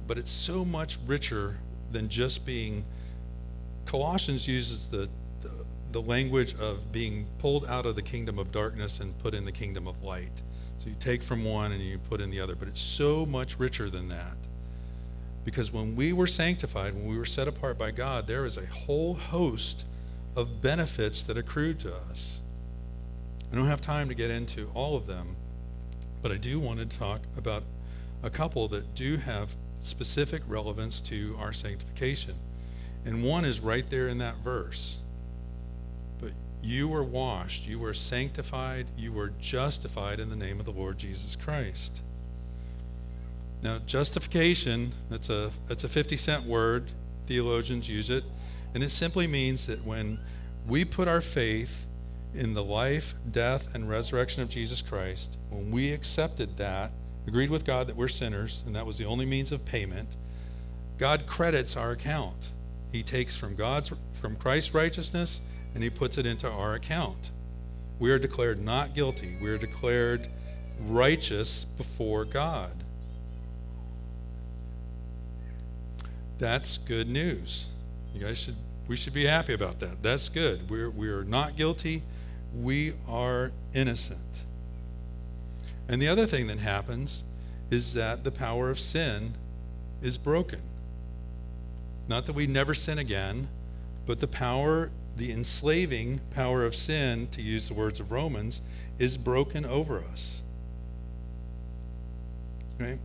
But 0.08 0.18
it's 0.18 0.32
so 0.32 0.66
much 0.66 0.98
richer 1.06 1.58
than 1.92 2.10
just 2.10 2.46
being. 2.46 2.84
Colossians 3.86 4.48
uses 4.48 4.90
the, 4.90 5.10
the, 5.94 6.02
language 6.02 6.56
of 6.60 6.92
being 6.92 7.26
pulled 7.38 7.66
out 7.66 7.86
of 7.86 7.96
the 7.96 8.02
kingdom 8.02 8.38
of 8.38 8.52
darkness 8.52 9.00
and 9.00 9.18
put 9.20 9.34
in 9.34 9.46
the 9.46 9.52
kingdom 9.52 9.88
of 9.88 10.04
light. 10.04 10.42
So 10.80 10.90
you 10.90 10.96
take 11.00 11.24
from 11.24 11.46
one 11.46 11.72
and 11.72 11.82
you 11.82 11.98
put 11.98 12.20
in 12.20 12.30
the 12.30 12.42
other. 12.42 12.56
But 12.56 12.68
it's 12.68 12.82
so 12.82 13.26
much 13.26 13.58
richer 13.58 13.90
than 13.90 14.10
that. 14.10 14.36
Because 15.46 15.72
when 15.72 15.96
we 15.96 16.14
were 16.14 16.28
sanctified, 16.28 16.94
when 16.94 17.08
we 17.08 17.18
were 17.18 17.26
set 17.26 17.48
apart 17.48 17.78
by 17.78 17.92
God, 17.92 18.28
there 18.28 18.46
is 18.46 18.58
a 18.58 18.66
whole 18.66 19.14
host 19.14 19.86
of 20.36 20.62
benefits 20.62 21.24
that 21.24 21.38
accrued 21.38 21.80
to 21.82 21.96
us. 22.10 22.42
I 23.52 23.56
don't 23.56 23.68
have 23.68 23.82
time 23.82 24.10
to 24.10 24.16
get 24.16 24.32
into 24.32 24.70
all 24.74 24.96
of 24.96 25.06
them, 25.06 25.36
but 26.22 26.32
I 26.32 26.38
do 26.38 26.60
want 26.60 26.80
to 26.80 26.98
talk 26.98 27.22
about 27.38 27.64
a 28.24 28.30
couple 28.30 28.68
that 28.70 28.96
do 28.96 29.18
have 29.18 29.50
specific 29.82 30.42
relevance 30.48 31.02
to 31.02 31.36
our 31.40 31.54
sanctification. 31.54 32.36
And 33.06 33.24
one 33.24 33.46
is 33.46 33.60
right 33.60 33.88
there 33.90 34.08
in 34.08 34.18
that 34.20 34.38
verse. 34.38 35.00
You 36.64 36.88
were 36.88 37.04
washed, 37.04 37.68
you 37.68 37.78
were 37.78 37.94
sanctified, 37.94 38.88
you 38.98 39.12
were 39.12 39.34
justified 39.42 40.22
in 40.22 40.30
the 40.30 40.36
name 40.36 40.62
of 40.62 40.66
the 40.66 40.72
Lord 40.72 40.98
Jesus 40.98 41.36
Christ. 41.36 42.02
Now, 43.62 43.80
justification, 43.80 44.94
that's 45.10 45.30
a, 45.30 45.52
that's 45.68 45.84
a 45.84 45.90
50 45.90 46.16
cent 46.16 46.46
word. 46.46 46.86
Theologians 47.28 47.90
use 47.90 48.10
it. 48.10 48.24
And 48.74 48.82
it 48.82 48.92
simply 48.92 49.28
means 49.28 49.68
that 49.68 49.84
when 49.86 50.18
we 50.66 50.86
put 50.86 51.10
our 51.10 51.22
faith 51.22 51.86
in 52.34 52.54
the 52.54 52.64
life, 52.64 53.14
death, 53.32 53.68
and 53.76 53.90
resurrection 53.90 54.42
of 54.42 54.50
Jesus 54.50 54.82
Christ, 54.82 55.38
when 55.50 55.70
we 55.70 55.92
accepted 55.92 56.56
that, 56.58 56.92
agreed 57.28 57.50
with 57.50 57.66
God 57.66 57.88
that 57.88 57.96
we're 57.96 58.08
sinners, 58.08 58.64
and 58.66 58.76
that 58.76 58.86
was 58.86 58.98
the 58.98 59.06
only 59.06 59.26
means 59.26 59.52
of 59.52 59.64
payment, 59.66 60.08
God 60.98 61.28
credits 61.28 61.76
our 61.76 61.92
account. 61.92 62.52
He 62.94 63.04
takes 63.04 63.36
from 63.36 63.56
God's 63.56 63.92
from 64.14 64.36
Christ's 64.36 64.74
righteousness 64.74 65.42
and 65.74 65.84
he 65.84 65.90
puts 65.90 66.18
it 66.18 66.26
into 66.26 66.50
our 66.50 66.74
account. 66.74 67.32
We 68.00 68.12
are 68.12 68.20
declared 68.20 68.64
not 68.64 68.94
guilty. 68.94 69.38
We 69.42 69.50
are 69.50 69.58
declared 69.58 70.28
righteous 70.82 71.66
before 71.66 72.26
God. 72.26 72.72
That's 76.40 76.78
good 76.80 77.10
news. 77.10 77.68
You 78.14 78.22
guys 78.22 78.38
should 78.38 78.56
we 78.88 78.98
should 78.98 79.14
be 79.14 79.26
happy 79.26 79.54
about 79.54 79.80
that. 79.80 80.04
That's 80.04 80.28
good. 80.28 80.70
We're 80.70 80.90
we 80.90 81.08
are 81.08 81.24
not 81.24 81.56
guilty. 81.56 82.04
We 82.54 82.94
are 83.08 83.52
innocent. 83.74 84.44
And 85.88 86.02
the 86.02 86.08
other 86.08 86.26
thing 86.26 86.48
that 86.48 86.60
happens 86.60 87.24
is 87.72 87.94
that 87.94 88.24
the 88.24 88.32
power 88.32 88.70
of 88.70 88.80
sin 88.80 89.34
is 90.02 90.18
broken. 90.18 90.62
Not 92.08 92.26
that 92.26 92.34
we 92.34 92.46
never 92.48 92.74
sin 92.74 93.00
again, 93.00 93.48
but 94.06 94.20
the 94.20 94.28
power, 94.28 94.92
the 95.18 95.32
enslaving 95.32 96.20
power 96.32 96.66
of 96.66 96.76
sin, 96.76 97.28
to 97.32 97.42
use 97.42 97.68
the 97.68 97.74
words 97.74 98.00
of 98.00 98.12
Romans, 98.12 98.62
is 99.00 99.18
broken 99.18 99.66
over 99.66 100.04
us. 100.12 100.42
Right? 102.80 103.00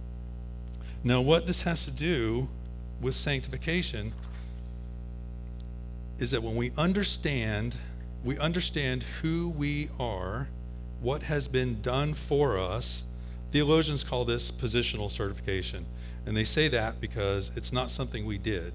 Now, 1.04 1.20
what 1.20 1.46
this 1.46 1.62
has 1.62 1.84
to 1.84 1.90
do 1.90 2.48
with 3.00 3.14
sanctification 3.14 4.12
is 6.18 6.30
that 6.32 6.42
when 6.42 6.56
we 6.56 6.72
understand, 6.76 7.76
we 8.24 8.38
understand 8.38 9.04
who 9.22 9.50
we 9.50 9.88
are, 10.00 10.48
what 11.00 11.22
has 11.22 11.46
been 11.46 11.80
done 11.80 12.14
for 12.14 12.58
us. 12.58 13.04
Theologians 13.52 14.02
call 14.02 14.24
this 14.24 14.50
positional 14.50 15.10
sanctification. 15.10 15.86
And 16.26 16.36
they 16.36 16.44
say 16.44 16.68
that 16.68 17.00
because 17.00 17.52
it's 17.54 17.72
not 17.72 17.90
something 17.90 18.26
we 18.26 18.36
did. 18.38 18.72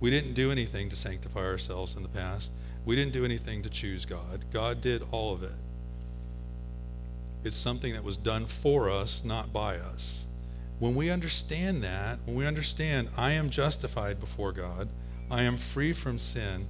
We 0.00 0.10
didn't 0.10 0.34
do 0.34 0.50
anything 0.50 0.88
to 0.88 0.96
sanctify 0.96 1.44
ourselves 1.44 1.96
in 1.96 2.02
the 2.02 2.08
past. 2.08 2.50
We 2.86 2.96
didn't 2.96 3.12
do 3.12 3.24
anything 3.24 3.62
to 3.64 3.68
choose 3.68 4.06
God. 4.06 4.44
God 4.52 4.80
did 4.80 5.02
all 5.10 5.34
of 5.34 5.42
it. 5.42 5.52
It's 7.44 7.56
something 7.56 7.92
that 7.92 8.04
was 8.04 8.16
done 8.16 8.46
for 8.46 8.88
us, 8.88 9.22
not 9.24 9.52
by 9.52 9.76
us. 9.76 10.24
When 10.78 10.94
we 10.94 11.10
understand 11.10 11.82
that, 11.84 12.18
when 12.24 12.36
we 12.36 12.46
understand 12.46 13.08
I 13.16 13.32
am 13.32 13.50
justified 13.50 14.20
before 14.20 14.52
God, 14.52 14.88
I 15.30 15.42
am 15.42 15.56
free 15.56 15.92
from 15.92 16.18
sin, 16.18 16.66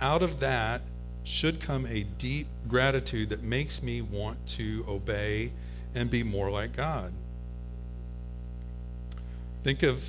out 0.00 0.22
of 0.22 0.40
that 0.40 0.80
should 1.24 1.60
come 1.60 1.84
a 1.86 2.04
deep 2.04 2.46
gratitude 2.68 3.28
that 3.30 3.42
makes 3.42 3.82
me 3.82 4.00
want 4.00 4.46
to 4.46 4.84
obey 4.88 5.52
and 5.94 6.10
be 6.10 6.22
more 6.22 6.50
like 6.50 6.74
God. 6.74 7.12
Think 9.64 9.82
of 9.82 10.08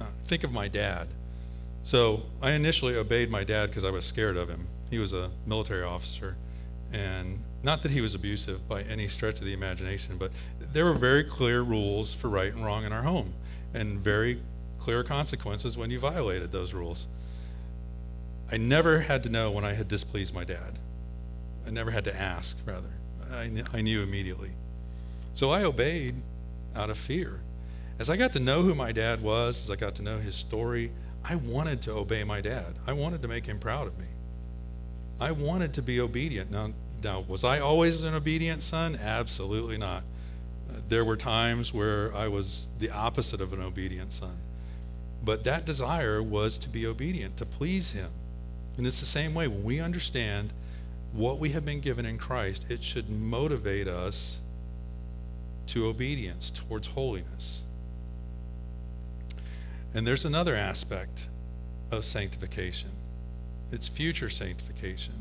uh, 0.00 0.06
think 0.26 0.42
of 0.42 0.52
my 0.52 0.66
dad. 0.66 1.06
So 1.84 2.22
I 2.40 2.52
initially 2.52 2.96
obeyed 2.96 3.30
my 3.30 3.44
dad 3.44 3.68
because 3.68 3.84
I 3.84 3.90
was 3.90 4.06
scared 4.06 4.38
of 4.38 4.48
him. 4.48 4.66
He 4.90 4.98
was 4.98 5.12
a 5.12 5.30
military 5.46 5.82
officer, 5.82 6.34
and 6.92 7.38
not 7.62 7.82
that 7.82 7.92
he 7.92 8.00
was 8.00 8.14
abusive 8.14 8.66
by 8.68 8.82
any 8.82 9.06
stretch 9.06 9.38
of 9.38 9.44
the 9.44 9.52
imagination, 9.52 10.16
but 10.16 10.32
there 10.72 10.86
were 10.86 10.94
very 10.94 11.24
clear 11.24 11.60
rules 11.62 12.14
for 12.14 12.28
right 12.30 12.52
and 12.52 12.64
wrong 12.64 12.84
in 12.84 12.92
our 12.92 13.02
home, 13.02 13.32
and 13.74 14.00
very 14.00 14.40
clear 14.78 15.04
consequences 15.04 15.76
when 15.76 15.90
you 15.90 15.98
violated 15.98 16.50
those 16.50 16.72
rules. 16.72 17.06
I 18.50 18.56
never 18.56 19.00
had 19.00 19.22
to 19.24 19.28
know 19.28 19.50
when 19.50 19.64
I 19.64 19.72
had 19.74 19.88
displeased 19.88 20.34
my 20.34 20.44
dad. 20.44 20.78
I 21.66 21.70
never 21.70 21.90
had 21.90 22.04
to 22.04 22.16
ask, 22.16 22.56
rather. 22.64 22.90
I, 23.30 23.48
kn- 23.48 23.66
I 23.72 23.82
knew 23.82 24.02
immediately. 24.02 24.52
So 25.34 25.50
I 25.50 25.64
obeyed 25.64 26.14
out 26.76 26.88
of 26.88 26.96
fear. 26.96 27.40
As 27.98 28.08
I 28.08 28.16
got 28.16 28.32
to 28.34 28.40
know 28.40 28.62
who 28.62 28.74
my 28.74 28.92
dad 28.92 29.22
was, 29.22 29.64
as 29.64 29.70
I 29.70 29.76
got 29.76 29.94
to 29.96 30.02
know 30.02 30.18
his 30.18 30.34
story, 30.34 30.90
I 31.24 31.36
wanted 31.36 31.80
to 31.82 31.92
obey 31.92 32.22
my 32.22 32.40
dad. 32.40 32.74
I 32.86 32.92
wanted 32.92 33.22
to 33.22 33.28
make 33.28 33.46
him 33.46 33.58
proud 33.58 33.86
of 33.86 33.98
me. 33.98 34.06
I 35.20 35.30
wanted 35.32 35.72
to 35.74 35.82
be 35.82 36.00
obedient. 36.00 36.50
Now, 36.50 36.72
now 37.02 37.24
was 37.26 37.44
I 37.44 37.60
always 37.60 38.02
an 38.02 38.14
obedient 38.14 38.62
son? 38.62 38.96
Absolutely 38.96 39.78
not. 39.78 40.02
Uh, 40.68 40.80
there 40.88 41.04
were 41.04 41.16
times 41.16 41.72
where 41.72 42.14
I 42.14 42.28
was 42.28 42.68
the 42.78 42.90
opposite 42.90 43.40
of 43.40 43.52
an 43.52 43.62
obedient 43.62 44.12
son. 44.12 44.36
But 45.24 45.44
that 45.44 45.64
desire 45.64 46.22
was 46.22 46.58
to 46.58 46.68
be 46.68 46.86
obedient, 46.86 47.38
to 47.38 47.46
please 47.46 47.92
him. 47.92 48.10
And 48.76 48.86
it's 48.86 49.00
the 49.00 49.06
same 49.06 49.34
way 49.34 49.48
when 49.48 49.64
we 49.64 49.80
understand 49.80 50.52
what 51.12 51.38
we 51.38 51.50
have 51.50 51.64
been 51.64 51.80
given 51.80 52.04
in 52.04 52.18
Christ, 52.18 52.66
it 52.68 52.82
should 52.82 53.08
motivate 53.08 53.88
us 53.88 54.40
to 55.68 55.86
obedience, 55.86 56.50
towards 56.50 56.88
holiness. 56.88 57.62
And 59.94 60.06
there's 60.06 60.24
another 60.24 60.54
aspect 60.54 61.28
of 61.90 62.04
sanctification. 62.04 62.90
It's 63.70 63.88
future 63.88 64.28
sanctification. 64.28 65.14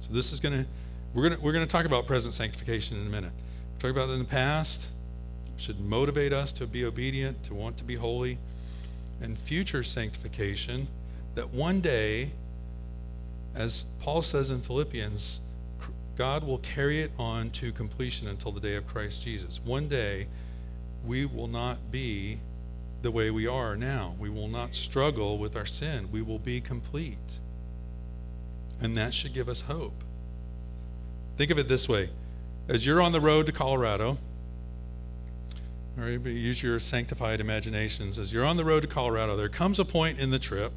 So 0.00 0.12
this 0.12 0.32
is 0.32 0.40
going 0.40 0.64
to 0.64 0.68
we're 1.14 1.28
going 1.28 1.38
to 1.38 1.44
we're 1.44 1.52
going 1.52 1.66
to 1.66 1.70
talk 1.70 1.86
about 1.86 2.06
present 2.06 2.34
sanctification 2.34 3.00
in 3.00 3.06
a 3.06 3.10
minute. 3.10 3.32
We're 3.74 3.80
talking 3.80 3.96
about 3.96 4.10
it 4.10 4.14
in 4.14 4.18
the 4.20 4.24
past. 4.26 4.90
Should 5.56 5.80
motivate 5.80 6.32
us 6.32 6.52
to 6.52 6.66
be 6.66 6.84
obedient, 6.84 7.42
to 7.44 7.54
want 7.54 7.78
to 7.78 7.84
be 7.84 7.94
holy. 7.94 8.38
And 9.22 9.38
future 9.38 9.82
sanctification 9.82 10.86
that 11.34 11.48
one 11.48 11.80
day 11.80 12.30
as 13.56 13.86
Paul 14.00 14.20
says 14.20 14.50
in 14.50 14.60
Philippians, 14.60 15.40
God 16.16 16.44
will 16.44 16.58
carry 16.58 17.00
it 17.00 17.10
on 17.18 17.50
to 17.50 17.72
completion 17.72 18.28
until 18.28 18.52
the 18.52 18.60
day 18.60 18.76
of 18.76 18.86
Christ 18.86 19.22
Jesus. 19.22 19.60
One 19.64 19.88
day, 19.88 20.26
we 21.04 21.24
will 21.24 21.48
not 21.48 21.90
be 21.90 22.38
the 23.02 23.10
way 23.10 23.30
we 23.30 23.46
are 23.46 23.76
now. 23.76 24.14
We 24.18 24.30
will 24.30 24.48
not 24.48 24.74
struggle 24.74 25.38
with 25.38 25.56
our 25.56 25.66
sin. 25.66 26.08
We 26.10 26.22
will 26.22 26.38
be 26.38 26.60
complete. 26.60 27.40
And 28.80 28.96
that 28.96 29.14
should 29.14 29.32
give 29.32 29.48
us 29.48 29.60
hope. 29.60 30.04
Think 31.36 31.50
of 31.50 31.58
it 31.58 31.68
this 31.68 31.88
way 31.88 32.10
as 32.68 32.84
you're 32.84 33.00
on 33.00 33.12
the 33.12 33.20
road 33.20 33.46
to 33.46 33.52
Colorado, 33.52 34.18
all 35.98 36.04
right, 36.04 36.20
use 36.20 36.62
your 36.62 36.80
sanctified 36.80 37.40
imaginations. 37.40 38.18
As 38.18 38.32
you're 38.32 38.44
on 38.44 38.56
the 38.56 38.64
road 38.64 38.82
to 38.82 38.88
Colorado, 38.88 39.36
there 39.36 39.48
comes 39.48 39.78
a 39.78 39.84
point 39.84 40.18
in 40.18 40.30
the 40.30 40.38
trip 40.38 40.72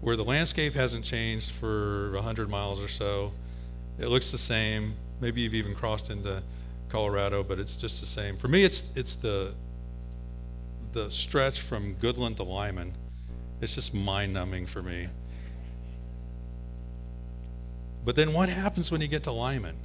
where 0.00 0.16
the 0.16 0.24
landscape 0.24 0.74
hasn't 0.74 1.04
changed 1.04 1.50
for 1.50 2.12
100 2.12 2.48
miles 2.48 2.80
or 2.80 2.88
so. 2.88 3.32
It 3.98 4.06
looks 4.06 4.30
the 4.30 4.38
same. 4.38 4.94
Maybe 5.20 5.42
you've 5.42 5.54
even 5.54 5.74
crossed 5.74 6.10
into 6.10 6.42
Colorado, 6.88 7.42
but 7.42 7.58
it's 7.58 7.76
just 7.76 8.00
the 8.00 8.06
same. 8.06 8.36
For 8.36 8.48
me, 8.48 8.64
it's 8.64 8.84
it's 8.94 9.16
the 9.16 9.54
the 10.92 11.10
stretch 11.10 11.60
from 11.60 11.94
Goodland 11.96 12.36
to 12.36 12.42
Limon. 12.42 12.92
It's 13.60 13.74
just 13.74 13.94
mind-numbing 13.94 14.66
for 14.66 14.82
me. 14.82 15.08
But 18.04 18.16
then 18.16 18.32
what 18.32 18.48
happens 18.48 18.90
when 18.90 19.00
you 19.00 19.08
get 19.08 19.22
to 19.24 19.32
Limon? 19.32 19.76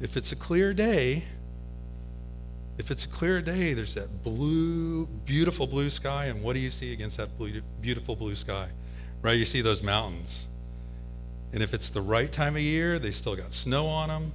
If 0.00 0.16
it's 0.16 0.32
a 0.32 0.36
clear 0.36 0.74
day, 0.74 1.24
if 2.78 2.90
it's 2.90 3.04
a 3.04 3.08
clear 3.08 3.42
day, 3.42 3.74
there's 3.74 3.94
that 3.94 4.24
blue, 4.24 5.06
beautiful 5.24 5.66
blue 5.66 5.90
sky, 5.90 6.26
and 6.26 6.42
what 6.42 6.54
do 6.54 6.60
you 6.60 6.70
see 6.70 6.92
against 6.92 7.18
that 7.18 7.36
blue, 7.36 7.60
beautiful 7.80 8.16
blue 8.16 8.34
sky? 8.34 8.68
Right? 9.22 9.36
You 9.36 9.44
see 9.44 9.60
those 9.60 9.82
mountains. 9.82 10.48
And 11.52 11.62
if 11.62 11.74
it's 11.74 11.90
the 11.90 12.00
right 12.00 12.30
time 12.30 12.56
of 12.56 12.62
year, 12.62 12.98
they 12.98 13.10
still 13.10 13.36
got 13.36 13.52
snow 13.52 13.86
on 13.86 14.08
them. 14.08 14.32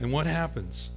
And 0.00 0.12
what 0.12 0.26
happens? 0.26 0.90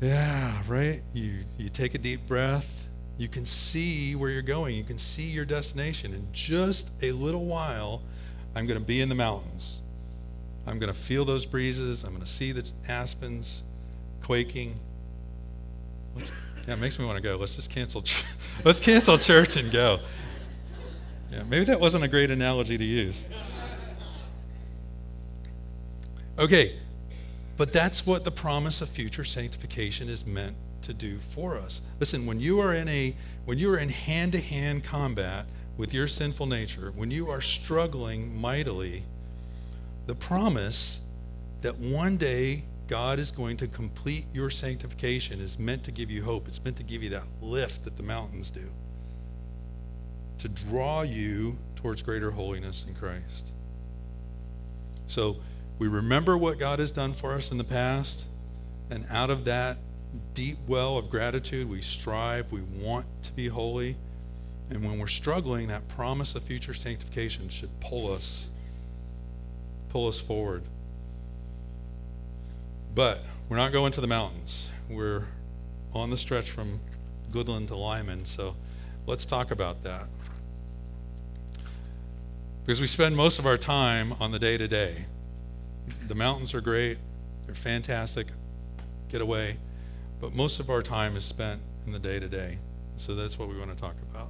Yeah, 0.00 0.62
right? 0.66 1.02
You, 1.12 1.40
you 1.58 1.68
take 1.70 1.94
a 1.94 1.98
deep 1.98 2.26
breath. 2.26 2.68
You 3.16 3.28
can 3.28 3.46
see 3.46 4.16
where 4.16 4.30
you're 4.30 4.42
going. 4.42 4.74
You 4.74 4.84
can 4.84 4.98
see 4.98 5.24
your 5.24 5.44
destination. 5.44 6.12
In 6.12 6.26
just 6.32 6.90
a 7.02 7.12
little 7.12 7.44
while, 7.44 8.02
I'm 8.54 8.66
going 8.66 8.78
to 8.78 8.84
be 8.84 9.00
in 9.00 9.08
the 9.08 9.14
mountains. 9.14 9.82
I'm 10.66 10.78
going 10.78 10.92
to 10.92 10.98
feel 10.98 11.24
those 11.24 11.46
breezes. 11.46 12.04
I'm 12.04 12.10
going 12.10 12.24
to 12.24 12.30
see 12.30 12.52
the 12.52 12.66
aspens 12.88 13.62
quaking. 14.22 14.78
Let's, 16.16 16.32
yeah, 16.66 16.74
it 16.74 16.78
makes 16.78 16.98
me 16.98 17.04
want 17.04 17.16
to 17.16 17.22
go. 17.22 17.36
Let's 17.36 17.56
just 17.56 17.70
cancel. 17.70 18.02
Ch- 18.02 18.24
let's 18.64 18.80
cancel 18.80 19.18
church 19.18 19.56
and 19.56 19.70
go. 19.70 20.00
Yeah, 21.30 21.42
maybe 21.44 21.64
that 21.66 21.80
wasn't 21.80 22.04
a 22.04 22.08
great 22.08 22.30
analogy 22.30 22.78
to 22.78 22.84
use. 22.84 23.26
Okay, 26.38 26.78
but 27.56 27.72
that's 27.72 28.06
what 28.06 28.24
the 28.24 28.30
promise 28.30 28.80
of 28.80 28.88
future 28.88 29.24
sanctification 29.24 30.08
is 30.08 30.26
meant 30.26 30.56
to 30.82 30.92
do 30.92 31.18
for 31.18 31.56
us. 31.56 31.80
Listen, 32.00 32.26
when 32.26 32.40
you 32.40 32.60
are 32.60 32.74
in 32.74 32.88
a 32.88 33.14
when 33.44 33.58
you 33.58 33.72
are 33.72 33.78
in 33.78 33.88
hand-to-hand 33.88 34.84
combat 34.84 35.46
with 35.76 35.94
your 35.94 36.06
sinful 36.06 36.46
nature, 36.46 36.92
when 36.94 37.10
you 37.10 37.30
are 37.30 37.40
struggling 37.40 38.36
mightily 38.38 39.02
the 40.06 40.14
promise 40.14 41.00
that 41.62 41.76
one 41.78 42.16
day 42.16 42.62
God 42.86 43.18
is 43.18 43.30
going 43.30 43.56
to 43.56 43.66
complete 43.66 44.26
your 44.34 44.50
sanctification 44.50 45.40
is 45.40 45.58
meant 45.58 45.84
to 45.84 45.90
give 45.90 46.10
you 46.10 46.22
hope. 46.22 46.46
It's 46.46 46.62
meant 46.62 46.76
to 46.76 46.82
give 46.82 47.02
you 47.02 47.08
that 47.10 47.24
lift 47.40 47.84
that 47.84 47.96
the 47.96 48.02
mountains 48.02 48.50
do, 48.50 48.68
to 50.40 50.48
draw 50.48 51.00
you 51.02 51.56
towards 51.76 52.02
greater 52.02 52.30
holiness 52.30 52.84
in 52.86 52.94
Christ. 52.94 53.52
So 55.06 55.36
we 55.78 55.88
remember 55.88 56.36
what 56.36 56.58
God 56.58 56.78
has 56.78 56.90
done 56.90 57.12
for 57.14 57.34
us 57.34 57.50
in 57.50 57.58
the 57.58 57.64
past, 57.64 58.26
and 58.90 59.04
out 59.10 59.30
of 59.30 59.44
that 59.46 59.78
deep 60.34 60.58
well 60.66 60.96
of 60.96 61.10
gratitude, 61.10 61.68
we 61.68 61.82
strive, 61.82 62.50
we 62.52 62.60
want 62.60 63.06
to 63.24 63.32
be 63.32 63.48
holy. 63.48 63.96
And 64.70 64.82
when 64.84 64.98
we're 64.98 65.06
struggling, 65.08 65.68
that 65.68 65.86
promise 65.88 66.34
of 66.34 66.42
future 66.42 66.74
sanctification 66.74 67.48
should 67.48 67.70
pull 67.80 68.12
us 68.12 68.50
pull 69.94 70.08
us 70.08 70.18
forward. 70.18 70.64
But 72.96 73.22
we're 73.48 73.56
not 73.56 73.70
going 73.70 73.92
to 73.92 74.00
the 74.00 74.08
mountains. 74.08 74.68
We're 74.90 75.22
on 75.92 76.10
the 76.10 76.16
stretch 76.16 76.50
from 76.50 76.80
Goodland 77.30 77.68
to 77.68 77.76
Limon. 77.76 78.24
So 78.24 78.56
let's 79.06 79.24
talk 79.24 79.52
about 79.52 79.84
that. 79.84 80.06
Because 82.66 82.80
we 82.80 82.88
spend 82.88 83.16
most 83.16 83.38
of 83.38 83.46
our 83.46 83.56
time 83.56 84.14
on 84.18 84.32
the 84.32 84.38
day 84.40 84.56
to 84.56 84.66
day. 84.66 85.04
The 86.08 86.14
mountains 86.14 86.54
are 86.54 86.60
great, 86.60 86.98
they're 87.46 87.54
fantastic, 87.54 88.28
get 89.08 89.20
away. 89.20 89.56
But 90.20 90.34
most 90.34 90.60
of 90.60 90.70
our 90.70 90.82
time 90.82 91.16
is 91.16 91.24
spent 91.24 91.60
in 91.86 91.92
the 91.92 91.98
day 91.98 92.18
to 92.18 92.28
day. 92.28 92.58
So 92.96 93.14
that's 93.14 93.38
what 93.38 93.48
we 93.48 93.58
want 93.58 93.70
to 93.70 93.76
talk 93.76 93.96
about. 94.10 94.28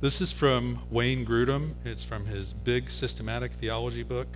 This 0.00 0.20
is 0.20 0.32
from 0.32 0.78
Wayne 0.90 1.24
Grudem. 1.24 1.72
It's 1.84 2.02
from 2.02 2.26
his 2.26 2.52
big 2.52 2.90
systematic 2.90 3.52
theology 3.52 4.02
book. 4.02 4.28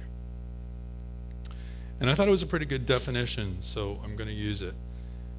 And 2.01 2.09
I 2.09 2.15
thought 2.15 2.29
it 2.29 2.31
was 2.31 2.43
a 2.43 2.47
pretty 2.47 2.65
good 2.65 2.87
definition, 2.87 3.59
so 3.61 4.01
I'm 4.03 4.17
going 4.17 4.29
to 4.29 4.35
use 4.35 4.63
it. 4.63 4.75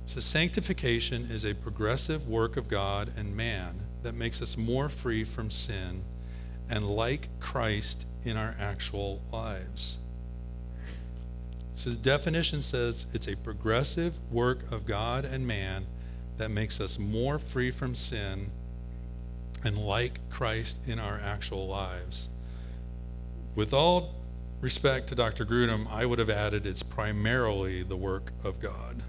Says 0.06 0.26
sanctification 0.26 1.28
is 1.32 1.46
a 1.46 1.56
progressive 1.56 2.28
work 2.28 2.58
of 2.58 2.68
God 2.68 3.12
and 3.18 3.36
man 3.36 3.80
that 4.04 4.14
makes 4.14 4.42
us 4.42 4.58
more 4.58 4.90
free 4.90 5.24
from 5.24 5.50
sin 5.50 6.04
and 6.70 6.88
like 6.88 7.30
Christ 7.40 8.06
in 8.24 8.38
our 8.38 8.56
actual 8.60 9.22
lives. 9.32 9.98
So 11.74 11.90
the 11.90 11.96
definition 11.96 12.62
says 12.62 13.06
it's 13.14 13.28
a 13.28 13.36
progressive 13.36 14.14
work 14.32 14.72
of 14.72 14.86
God 14.86 15.26
and 15.26 15.46
man 15.46 15.86
that 16.38 16.52
makes 16.52 16.82
us 16.82 17.00
more 17.00 17.40
free 17.40 17.72
from 17.72 17.96
sin 17.96 18.50
and 19.64 19.78
like 19.78 20.20
Christ 20.30 20.80
in 20.88 21.00
our 21.00 21.20
actual 21.24 21.68
lives. 21.68 22.30
With 23.56 23.74
all 23.74 24.16
respect 24.60 25.08
to 25.10 25.16
Dr. 25.16 25.46
Grudem, 25.46 25.88
I 25.92 26.06
would 26.06 26.20
have 26.20 26.30
added 26.30 26.66
it's 26.66 26.84
primarily 26.84 27.84
the 27.84 27.96
work 27.96 28.32
of 28.44 28.60
God. 28.60 29.02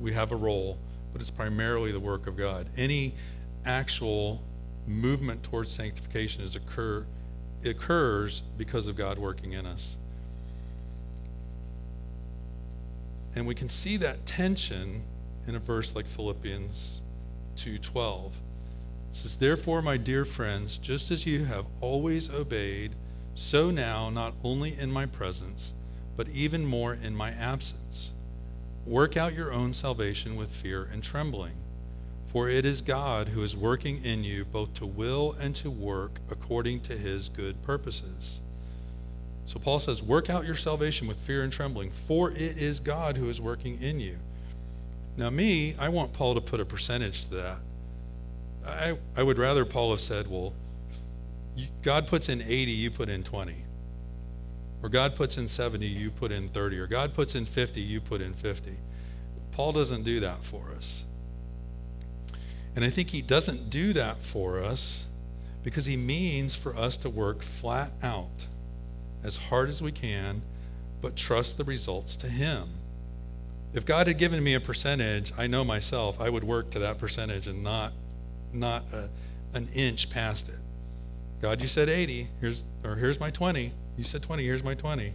We 0.00 0.12
have 0.12 0.32
a 0.32 0.36
role, 0.36 0.78
but 1.12 1.20
it's 1.20 1.30
primarily 1.30 1.92
the 1.92 2.00
work 2.00 2.26
of 2.26 2.36
God. 2.36 2.68
Any 2.76 3.14
actual 3.64 4.42
movement 4.86 5.42
towards 5.42 5.70
sanctification 5.70 6.42
is 6.42 6.56
occur 6.56 7.04
occurs 7.64 8.42
because 8.56 8.86
of 8.86 8.96
God 8.96 9.18
working 9.18 9.52
in 9.52 9.66
us. 9.66 9.96
And 13.34 13.46
we 13.46 13.54
can 13.54 13.68
see 13.68 13.96
that 13.98 14.26
tension 14.26 15.02
in 15.46 15.54
a 15.54 15.58
verse 15.58 15.94
like 15.94 16.06
Philippians 16.06 17.00
2:12 17.56 18.32
says, 19.10 19.36
Therefore, 19.36 19.82
my 19.82 19.96
dear 19.96 20.24
friends, 20.24 20.78
just 20.78 21.10
as 21.10 21.24
you 21.24 21.44
have 21.44 21.66
always 21.80 22.30
obeyed, 22.30 22.94
so 23.34 23.70
now, 23.70 24.10
not 24.10 24.34
only 24.44 24.78
in 24.78 24.90
my 24.90 25.06
presence, 25.06 25.72
but 26.16 26.28
even 26.28 26.66
more 26.66 26.94
in 26.94 27.14
my 27.14 27.30
absence. 27.30 28.12
Work 28.84 29.16
out 29.16 29.34
your 29.34 29.52
own 29.52 29.72
salvation 29.72 30.34
with 30.36 30.50
fear 30.50 30.88
and 30.92 31.02
trembling. 31.02 31.54
For 32.26 32.50
it 32.50 32.66
is 32.66 32.80
God 32.82 33.28
who 33.28 33.42
is 33.42 33.56
working 33.56 34.04
in 34.04 34.24
you 34.24 34.44
both 34.44 34.74
to 34.74 34.86
will 34.86 35.32
and 35.40 35.54
to 35.56 35.70
work 35.70 36.20
according 36.30 36.80
to 36.80 36.96
his 36.96 37.28
good 37.28 37.62
purposes. 37.62 38.40
So 39.48 39.58
Paul 39.58 39.80
says, 39.80 40.02
Work 40.02 40.28
out 40.28 40.44
your 40.44 40.54
salvation 40.54 41.08
with 41.08 41.16
fear 41.16 41.42
and 41.42 41.50
trembling, 41.50 41.90
for 41.90 42.30
it 42.32 42.58
is 42.58 42.78
God 42.78 43.16
who 43.16 43.30
is 43.30 43.40
working 43.40 43.80
in 43.82 43.98
you. 43.98 44.18
Now, 45.16 45.30
me, 45.30 45.74
I 45.78 45.88
want 45.88 46.12
Paul 46.12 46.34
to 46.34 46.40
put 46.42 46.60
a 46.60 46.66
percentage 46.66 47.24
to 47.24 47.34
that. 47.36 47.56
I, 48.66 48.98
I 49.16 49.22
would 49.22 49.38
rather 49.38 49.64
Paul 49.64 49.90
have 49.90 50.00
said, 50.00 50.28
well, 50.28 50.52
God 51.82 52.06
puts 52.06 52.28
in 52.28 52.42
80, 52.42 52.70
you 52.70 52.90
put 52.90 53.08
in 53.08 53.24
20. 53.24 53.54
Or 54.82 54.90
God 54.90 55.16
puts 55.16 55.38
in 55.38 55.48
70, 55.48 55.86
you 55.86 56.10
put 56.10 56.30
in 56.30 56.50
30. 56.50 56.78
Or 56.78 56.86
God 56.86 57.14
puts 57.14 57.34
in 57.34 57.46
50, 57.46 57.80
you 57.80 58.02
put 58.02 58.20
in 58.20 58.34
50. 58.34 58.76
Paul 59.52 59.72
doesn't 59.72 60.02
do 60.02 60.20
that 60.20 60.44
for 60.44 60.62
us. 60.76 61.06
And 62.76 62.84
I 62.84 62.90
think 62.90 63.08
he 63.08 63.22
doesn't 63.22 63.70
do 63.70 63.94
that 63.94 64.20
for 64.22 64.62
us 64.62 65.06
because 65.64 65.86
he 65.86 65.96
means 65.96 66.54
for 66.54 66.76
us 66.76 66.98
to 66.98 67.08
work 67.08 67.42
flat 67.42 67.90
out 68.02 68.46
as 69.24 69.36
hard 69.36 69.68
as 69.68 69.82
we 69.82 69.92
can, 69.92 70.42
but 71.00 71.16
trust 71.16 71.56
the 71.56 71.64
results 71.64 72.16
to 72.16 72.28
him. 72.28 72.68
If 73.74 73.84
God 73.84 74.06
had 74.06 74.18
given 74.18 74.42
me 74.42 74.54
a 74.54 74.60
percentage, 74.60 75.32
I 75.36 75.46
know 75.46 75.64
myself, 75.64 76.20
I 76.20 76.30
would 76.30 76.44
work 76.44 76.70
to 76.70 76.78
that 76.80 76.98
percentage 76.98 77.46
and 77.46 77.62
not 77.62 77.92
not 78.52 78.82
a, 78.94 79.10
an 79.56 79.68
inch 79.74 80.08
past 80.08 80.48
it. 80.48 80.58
God, 81.42 81.60
you 81.60 81.68
said 81.68 81.88
80. 81.88 82.28
Here's 82.40 82.64
or 82.82 82.96
here's 82.96 83.20
my 83.20 83.30
20. 83.30 83.72
You 83.96 84.04
said 84.04 84.22
20. 84.22 84.42
Here's 84.42 84.64
my 84.64 84.74
20. 84.74 85.12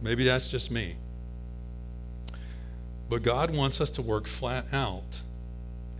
Maybe 0.00 0.24
that's 0.24 0.50
just 0.50 0.70
me. 0.70 0.96
But 3.08 3.22
God 3.22 3.54
wants 3.54 3.80
us 3.80 3.90
to 3.90 4.02
work 4.02 4.26
flat 4.26 4.66
out, 4.72 5.20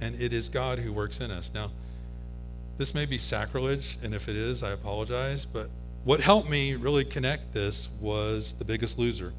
and 0.01 0.21
it 0.21 0.33
is 0.33 0.49
God 0.49 0.79
who 0.79 0.93
works 0.93 1.21
in 1.21 1.31
us. 1.31 1.51
Now, 1.55 1.71
this 2.79 2.95
may 2.95 3.07
be 3.07 3.19
sacrilege, 3.19 3.99
and 4.03 4.15
if 4.15 4.29
it 4.29 4.37
is, 4.37 4.63
I 4.63 4.71
apologize. 4.71 5.45
But 5.45 5.69
what 6.05 6.21
helped 6.21 6.49
me 6.51 6.75
really 6.75 7.05
connect 7.05 7.53
this 7.55 7.89
was 7.99 8.55
The 8.59 8.65
Biggest 8.65 8.99
Loser. 8.99 9.33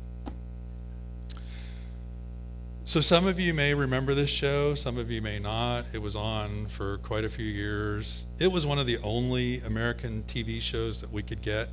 So 2.85 3.01
some 3.01 3.27
of 3.27 3.39
you 3.39 3.53
may 3.53 3.73
remember 3.73 4.15
this 4.15 4.31
show, 4.31 4.73
some 4.73 4.97
of 4.97 5.11
you 5.11 5.21
may 5.21 5.37
not. 5.37 5.85
It 5.93 5.99
was 5.99 6.15
on 6.15 6.65
for 6.67 6.97
quite 6.99 7.23
a 7.23 7.29
few 7.29 7.45
years. 7.45 8.25
It 8.39 8.51
was 8.51 8.65
one 8.65 8.79
of 8.79 8.87
the 8.87 8.97
only 8.99 9.59
American 9.61 10.23
TV 10.27 10.59
shows 10.59 11.01
that 11.01 11.11
we 11.11 11.21
could 11.21 11.41
get 11.41 11.69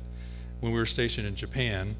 when 0.59 0.71
we 0.71 0.77
were 0.77 0.85
stationed 0.85 1.27
in 1.27 1.35
Japan. 1.35 1.95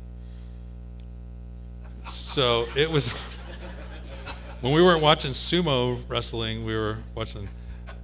So 2.10 2.68
it 2.76 2.90
was 2.90 3.12
when 4.62 4.74
we 4.74 4.84
weren't 4.84 5.02
watching 5.02 5.32
sumo 5.32 6.00
wrestling, 6.08 6.64
we 6.64 6.76
were 6.76 6.98
watching 7.16 7.48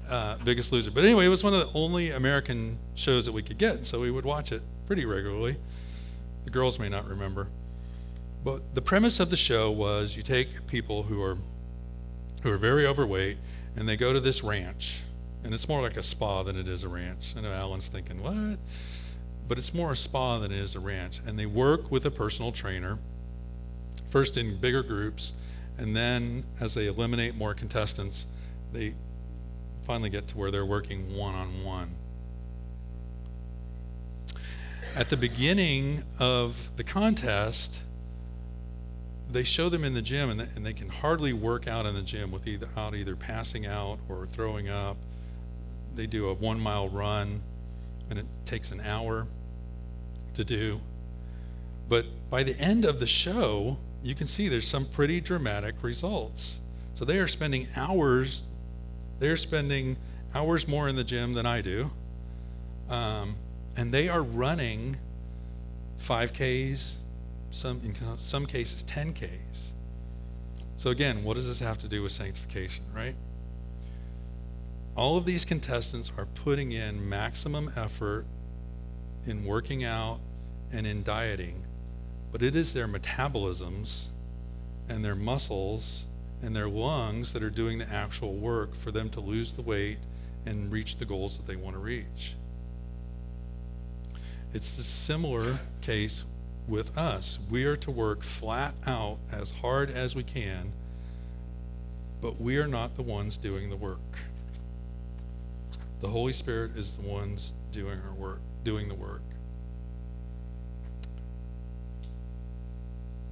uh, 0.10 0.38
Biggest 0.44 0.72
Loser. 0.72 0.90
But 0.90 1.04
anyway, 1.04 1.28
it 1.28 1.30
was 1.30 1.44
one 1.44 1.54
of 1.54 1.60
the 1.60 1.78
only 1.78 2.12
American 2.12 2.78
shows 2.96 3.26
that 3.26 3.32
we 3.32 3.44
could 3.44 3.60
get, 3.60 3.86
so 3.86 4.00
we 4.00 4.10
would 4.10 4.26
watch 4.26 4.52
it 4.52 4.64
pretty 4.90 5.06
regularly. 5.06 5.56
The 6.46 6.50
girls 6.50 6.80
may 6.80 6.90
not 6.90 7.08
remember. 7.08 7.48
But 8.44 8.74
the 8.74 8.82
premise 8.82 9.20
of 9.20 9.30
the 9.30 9.38
show 9.38 9.70
was 9.70 10.18
you 10.18 10.24
take 10.24 10.66
people 10.66 11.04
who 11.04 11.22
are 11.22 11.38
who 12.42 12.50
are 12.52 12.58
very 12.58 12.88
overweight 12.88 13.38
and 13.76 13.88
they 13.88 13.96
go 13.96 14.14
to 14.14 14.20
this 14.20 14.44
ranch. 14.44 15.02
And 15.44 15.54
it's 15.54 15.70
more 15.70 15.80
like 15.80 15.98
a 15.98 16.02
spa 16.02 16.42
than 16.42 16.58
it 16.58 16.68
is 16.68 16.84
a 16.84 16.88
ranch. 16.88 17.36
I 17.38 17.42
know 17.42 17.52
Alan's 17.52 17.88
thinking, 17.88 18.20
what? 18.24 18.58
But 19.48 19.60
it's 19.60 19.76
more 19.76 19.92
a 19.92 19.96
spa 19.96 20.40
than 20.40 20.52
it 20.52 20.58
is 20.58 20.74
a 20.74 20.80
ranch. 20.80 21.22
And 21.24 21.38
they 21.38 21.46
work 21.46 21.92
with 21.92 22.08
a 22.08 22.12
personal 22.12 22.52
trainer, 22.52 22.98
first 24.10 24.38
in 24.38 24.60
bigger 24.60 24.82
groups, 24.82 25.34
and 25.78 25.96
then 25.96 26.44
as 26.60 26.74
they 26.74 26.88
eliminate 26.88 27.36
more 27.36 27.54
contestants, 27.54 28.26
they 28.74 28.96
finally 29.84 30.10
get 30.10 30.28
to 30.30 30.38
where 30.38 30.50
they're 30.50 30.66
working 30.66 31.16
one 31.16 31.36
on 31.36 31.64
one. 31.64 31.94
At 34.96 35.10
the 35.10 35.18
beginning 35.18 36.04
of 36.18 36.72
the 36.76 36.84
contest, 36.84 37.82
they 39.32 39.44
show 39.44 39.70
them 39.70 39.84
in 39.84 39.94
the 39.94 40.02
gym 40.02 40.30
and, 40.30 40.42
and 40.42 40.66
they 40.66 40.74
can 40.74 40.90
hardly 40.90 41.32
work 41.32 41.68
out 41.68 41.86
in 41.86 41.94
the 41.94 42.02
gym 42.02 42.32
without 42.32 42.96
either 42.96 43.16
passing 43.16 43.66
out 43.66 44.00
or 44.10 44.26
throwing 44.28 44.70
up. 44.70 44.98
They 45.96 46.08
do 46.08 46.30
a 46.30 46.34
one 46.34 46.60
mile 46.60 46.90
run 46.90 47.42
and 48.10 48.18
it 48.18 48.26
takes 48.46 48.72
an 48.72 48.82
hour 48.82 49.28
to 50.34 50.44
do. 50.44 50.82
But 51.88 52.06
by 52.30 52.44
the 52.44 52.60
end 52.60 52.86
of 52.86 53.00
the 53.00 53.08
show, 53.08 53.78
you 54.04 54.16
can 54.16 54.28
see 54.28 54.48
there's 54.48 54.68
some 54.68 54.86
pretty 54.86 55.22
dramatic 55.22 55.76
results. 55.84 56.60
So 56.96 57.06
they 57.06 57.20
are 57.20 57.28
spending 57.28 57.68
hours, 57.76 58.44
they're 59.20 59.38
spending 59.38 59.98
hours 60.34 60.68
more 60.68 60.90
in 60.90 60.96
the 60.96 61.04
gym 61.04 61.34
than 61.34 61.46
I 61.46 61.62
do. 61.62 61.92
Um, 62.90 63.36
and 63.80 63.94
they 63.94 64.10
are 64.10 64.24
running 64.24 64.98
5Ks, 66.02 66.96
some 67.52 67.80
in 67.86 67.96
some 68.18 68.46
cases 68.46 68.84
10Ks. 68.84 69.72
So 70.76 70.90
again, 70.90 71.24
what 71.24 71.36
does 71.36 71.48
this 71.48 71.60
have 71.62 71.78
to 71.78 71.88
do 71.88 72.04
with 72.04 72.12
sanctification, 72.12 72.84
right? 72.94 73.16
All 74.98 75.16
of 75.16 75.26
these 75.26 75.46
contestants 75.46 76.12
are 76.18 76.26
putting 76.26 76.74
in 76.74 77.08
maximum 77.08 77.72
effort 77.78 78.26
in 79.26 79.46
working 79.46 79.86
out 79.86 80.20
and 80.74 80.86
in 80.86 81.02
dieting, 81.04 81.64
but 82.34 82.44
it 82.44 82.58
is 82.58 82.74
their 82.74 82.88
metabolisms 82.88 84.08
and 84.90 85.06
their 85.06 85.16
muscles 85.16 86.06
and 86.42 86.54
their 86.54 86.68
lungs 86.68 87.32
that 87.32 87.44
are 87.44 87.50
doing 87.50 87.78
the 87.78 87.90
actual 87.90 88.34
work 88.34 88.76
for 88.76 88.92
them 88.92 89.10
to 89.12 89.22
lose 89.22 89.54
the 89.54 89.62
weight 89.62 90.00
and 90.46 90.70
reach 90.70 90.98
the 90.98 91.06
goals 91.06 91.38
that 91.38 91.48
they 91.48 91.56
want 91.56 91.78
to 91.78 91.80
reach. 91.80 92.36
It's 94.52 94.78
the 94.78 94.84
similar 94.84 95.60
case 95.82 96.24
with 96.68 96.98
us. 96.98 97.38
We 97.52 97.66
are 97.66 97.78
to 97.78 97.92
work 97.92 98.24
flat 98.24 98.74
out 98.88 99.18
as 99.32 99.52
hard 99.52 99.92
as 99.92 100.16
we 100.16 100.24
can, 100.24 100.72
but 102.20 102.42
we 102.42 102.58
are 102.58 102.68
not 102.68 102.96
the 102.96 103.04
ones 103.04 103.38
doing 103.38 103.70
the 103.70 103.76
work. 103.76 104.00
The 106.02 106.08
Holy 106.08 106.34
Spirit 106.34 106.76
is 106.76 106.94
the 106.94 107.04
ones 107.04 107.54
doing 107.72 108.00
our 108.08 108.14
work, 108.16 108.40
doing 108.64 108.88
the 108.88 108.96
work. 108.96 109.22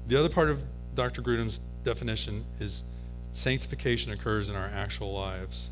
The 0.08 0.20
other 0.20 0.30
part 0.30 0.50
of 0.50 0.64
Dr. 0.94 1.24
Grudem's 1.24 1.60
definition 1.84 2.46
is 2.60 2.84
sanctification 3.32 4.12
occurs 4.12 4.50
in 4.50 4.56
our 4.56 4.68
actual 4.68 5.14
lives. 5.14 5.72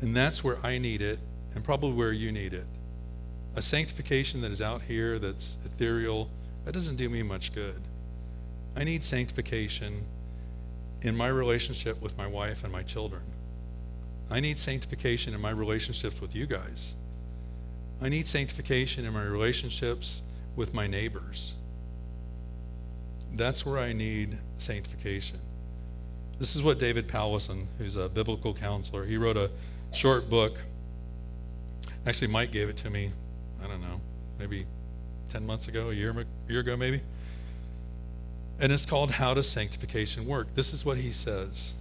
And 0.00 0.14
that's 0.14 0.44
where 0.44 0.58
I 0.64 0.78
need 0.78 1.02
it, 1.02 1.18
and 1.54 1.64
probably 1.64 1.92
where 1.92 2.12
you 2.12 2.30
need 2.30 2.54
it 2.54 2.66
a 3.56 3.62
sanctification 3.62 4.42
that 4.42 4.52
is 4.52 4.60
out 4.60 4.82
here 4.82 5.18
that's 5.18 5.56
ethereal, 5.64 6.28
that 6.64 6.72
doesn't 6.72 6.96
do 6.96 7.08
me 7.08 7.22
much 7.22 7.54
good. 7.54 7.80
I 8.76 8.84
need 8.84 9.02
sanctification 9.02 10.04
in 11.00 11.16
my 11.16 11.28
relationship 11.28 12.00
with 12.02 12.16
my 12.18 12.26
wife 12.26 12.64
and 12.64 12.72
my 12.72 12.82
children. 12.82 13.22
I 14.30 14.40
need 14.40 14.58
sanctification 14.58 15.32
in 15.32 15.40
my 15.40 15.50
relationships 15.50 16.20
with 16.20 16.34
you 16.34 16.46
guys. 16.46 16.94
I 18.02 18.10
need 18.10 18.26
sanctification 18.26 19.06
in 19.06 19.14
my 19.14 19.24
relationships 19.24 20.20
with 20.54 20.74
my 20.74 20.86
neighbors. 20.86 21.54
That's 23.32 23.64
where 23.64 23.78
I 23.78 23.94
need 23.94 24.36
sanctification. 24.58 25.38
This 26.38 26.56
is 26.56 26.62
what 26.62 26.78
David 26.78 27.08
Powlison, 27.08 27.64
who's 27.78 27.96
a 27.96 28.10
biblical 28.10 28.52
counselor, 28.52 29.06
he 29.06 29.16
wrote 29.16 29.38
a 29.38 29.50
short 29.92 30.28
book. 30.28 30.58
Actually, 32.06 32.28
Mike 32.28 32.52
gave 32.52 32.68
it 32.68 32.76
to 32.78 32.90
me 32.90 33.12
maybe 34.38 34.66
10 35.30 35.46
months 35.46 35.68
ago, 35.68 35.90
a 35.90 35.92
year, 35.92 36.10
a 36.10 36.52
year 36.52 36.60
ago, 36.60 36.76
maybe. 36.76 37.00
And 38.60 38.72
it's 38.72 38.86
called 38.86 39.10
How 39.10 39.34
Does 39.34 39.48
Sanctification 39.48 40.26
Work? 40.26 40.54
This 40.54 40.72
is 40.72 40.84
what 40.84 40.96
he 40.96 41.12
says. 41.12 41.74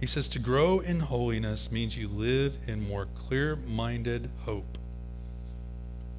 He 0.00 0.06
says, 0.06 0.28
To 0.28 0.38
grow 0.38 0.80
in 0.80 1.00
holiness 1.00 1.70
means 1.70 1.96
you 1.96 2.08
live 2.08 2.56
in 2.66 2.88
more 2.88 3.08
clear 3.14 3.56
minded 3.56 4.30
hope. 4.44 4.78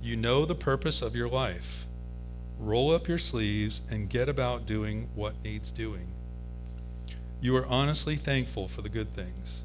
You 0.01 0.15
know 0.15 0.45
the 0.45 0.55
purpose 0.55 1.01
of 1.01 1.15
your 1.15 1.29
life. 1.29 1.85
Roll 2.59 2.91
up 2.91 3.07
your 3.07 3.17
sleeves 3.17 3.81
and 3.89 4.09
get 4.09 4.29
about 4.29 4.65
doing 4.65 5.09
what 5.15 5.33
needs 5.43 5.71
doing. 5.71 6.07
You 7.41 7.55
are 7.55 7.65
honestly 7.67 8.15
thankful 8.15 8.67
for 8.67 8.81
the 8.81 8.89
good 8.89 9.11
things. 9.11 9.63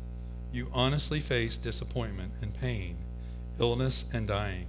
You 0.53 0.68
honestly 0.75 1.21
face 1.21 1.57
disappointment 1.57 2.33
and 2.42 2.53
pain 2.53 2.97
illness, 3.59 4.05
and 4.12 4.27
dying. 4.27 4.66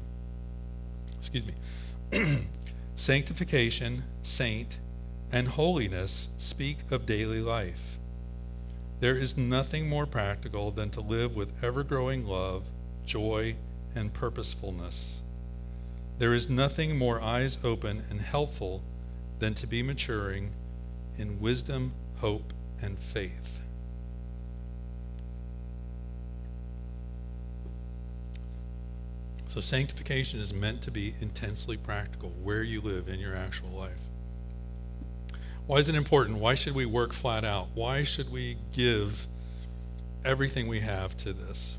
Excuse 1.24 1.46
me. 1.46 2.48
Sanctification, 2.96 4.04
saint, 4.24 4.78
and 5.32 5.48
holiness 5.48 6.28
speak 6.38 6.80
of 6.92 7.06
daily 7.06 7.40
life. 7.40 7.98
There 9.00 9.18
is 9.18 9.38
nothing 9.38 9.88
more 9.88 10.06
practical 10.06 10.70
than 10.70 10.90
to 10.90 11.00
live 11.00 11.34
with 11.34 11.64
ever 11.64 11.82
growing 11.82 12.26
love, 12.26 12.70
joy, 13.06 13.56
and 13.96 14.14
purposefulness. 14.14 15.22
There 16.20 16.34
is 16.34 16.50
nothing 16.50 16.98
more 16.98 17.22
eyes 17.22 17.58
open 17.64 18.04
and 18.10 18.20
helpful 18.20 18.84
than 19.40 19.54
to 19.56 19.66
be 19.66 19.82
maturing 19.82 20.52
in 21.18 21.40
wisdom, 21.40 21.94
hope, 22.18 22.52
and 22.82 23.00
faith. 23.00 23.62
So 29.54 29.62
sanctification 29.62 30.40
is 30.40 30.52
meant 30.52 30.82
to 30.82 30.90
be 30.90 31.14
intensely 31.22 31.78
practical 31.78 32.30
where 32.42 32.64
you 32.64 32.82
live 32.82 33.08
in 33.08 33.20
your 33.20 33.36
actual 33.36 33.70
life. 33.70 34.10
Why 35.68 35.78
is 35.78 35.90
it 35.90 35.94
important? 35.94 36.40
Why 36.40 36.56
should 36.56 36.74
we 36.74 36.88
work 36.88 37.14
flat 37.14 37.46
out? 37.46 37.68
Why 37.76 38.02
should 38.02 38.32
we 38.32 38.58
give 38.72 39.28
everything 40.26 40.68
we 40.68 40.80
have 40.80 41.16
to 41.18 41.34
this? 41.34 41.78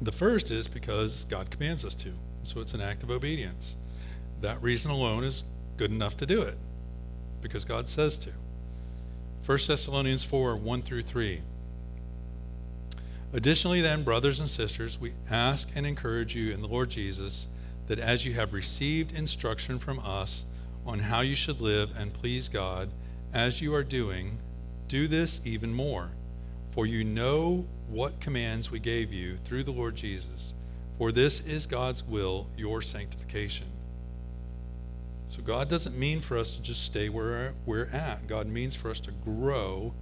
The 0.00 0.12
first 0.12 0.52
is 0.52 0.68
because 0.68 1.24
God 1.24 1.50
commands 1.50 1.84
us 1.84 1.96
to. 1.96 2.12
So 2.44 2.60
it's 2.60 2.72
an 2.72 2.80
act 2.80 3.02
of 3.02 3.10
obedience. 3.10 3.74
That 4.40 4.62
reason 4.62 4.92
alone 4.92 5.24
is 5.24 5.42
good 5.76 5.90
enough 5.90 6.16
to 6.18 6.26
do 6.26 6.42
it 6.42 6.56
because 7.42 7.64
God 7.64 7.88
says 7.88 8.16
to. 8.18 8.30
1 9.44 9.58
Thessalonians 9.66 10.22
4 10.22 10.54
1 10.54 10.82
through 10.82 11.02
3. 11.02 11.40
Additionally, 13.34 13.80
then, 13.80 14.04
brothers 14.04 14.38
and 14.38 14.48
sisters, 14.48 15.00
we 15.00 15.12
ask 15.28 15.68
and 15.74 15.84
encourage 15.84 16.36
you 16.36 16.52
in 16.52 16.62
the 16.62 16.68
Lord 16.68 16.88
Jesus 16.88 17.48
that 17.88 17.98
as 17.98 18.24
you 18.24 18.32
have 18.32 18.54
received 18.54 19.18
instruction 19.18 19.76
from 19.76 19.98
us 19.98 20.44
on 20.86 21.00
how 21.00 21.20
you 21.20 21.34
should 21.34 21.60
live 21.60 21.90
and 21.96 22.14
please 22.14 22.48
God, 22.48 22.88
as 23.32 23.60
you 23.60 23.74
are 23.74 23.82
doing, 23.82 24.38
do 24.86 25.08
this 25.08 25.40
even 25.44 25.74
more. 25.74 26.10
For 26.70 26.86
you 26.86 27.02
know 27.02 27.66
what 27.88 28.20
commands 28.20 28.70
we 28.70 28.78
gave 28.78 29.12
you 29.12 29.36
through 29.38 29.64
the 29.64 29.72
Lord 29.72 29.96
Jesus. 29.96 30.54
For 30.96 31.10
this 31.10 31.40
is 31.40 31.66
God's 31.66 32.04
will, 32.04 32.46
your 32.56 32.82
sanctification. 32.82 33.66
So 35.30 35.42
God 35.42 35.68
doesn't 35.68 35.98
mean 35.98 36.20
for 36.20 36.38
us 36.38 36.54
to 36.54 36.62
just 36.62 36.84
stay 36.84 37.08
where 37.08 37.52
we're 37.66 37.86
at. 37.86 38.28
God 38.28 38.46
means 38.46 38.76
for 38.76 38.92
us 38.92 39.00
to 39.00 39.10
grow 39.10 39.92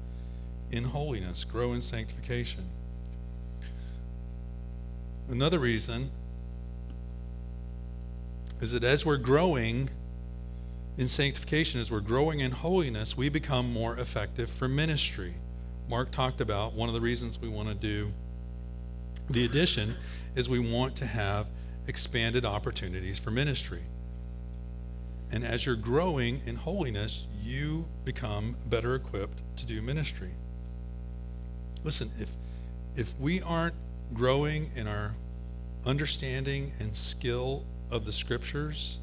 in 0.71 0.85
holiness, 0.85 1.45
grow 1.45 1.73
in 1.73 1.81
sanctification. 1.81 2.67
Another 5.29 5.59
reason 5.59 6.11
is 8.61 8.73
that 8.73 8.85
as 8.85 9.05
we're 9.05 9.17
growing 9.17 9.91
in 10.99 11.09
sanctification, 11.09 11.81
as 11.81 11.91
we're 11.91 12.01
growing 12.01 12.41
in 12.41 12.51
holiness, 12.51 13.17
we 13.17 13.29
become 13.29 13.73
more 13.73 13.97
effective 13.97 14.51
for 14.51 14.69
ministry. 14.69 15.35
Mark 15.89 16.11
talked 16.11 16.41
about 16.41 16.75
one 16.75 16.89
of 16.89 16.95
the 16.95 17.01
reasons 17.01 17.41
we 17.41 17.49
want 17.49 17.69
to 17.69 17.75
do 17.75 18.13
the 19.31 19.45
addition 19.45 19.97
is 20.35 20.49
we 20.49 20.59
want 20.59 20.97
to 20.97 21.07
have 21.07 21.47
expanded 21.87 22.45
opportunities 22.45 23.19
for 23.19 23.31
ministry. 23.31 23.83
And 25.31 25.45
as 25.45 25.65
you're 25.65 25.77
growing 25.77 26.43
in 26.45 26.57
holiness, 26.57 27.27
you 27.43 27.87
become 28.05 28.57
better 28.69 28.95
equipped 28.95 29.43
to 29.57 29.67
do 29.67 29.81
ministry. 29.81 30.31
Listen, 31.85 32.11
if 32.21 32.29
if 32.95 33.19
we 33.19 33.41
aren't 33.41 33.75
growing 34.15 34.71
in 34.77 34.87
our 34.87 35.15
understanding 35.85 36.73
and 36.81 36.95
skill 36.95 37.65
of 37.91 38.05
the 38.05 38.13
scriptures, 38.13 38.99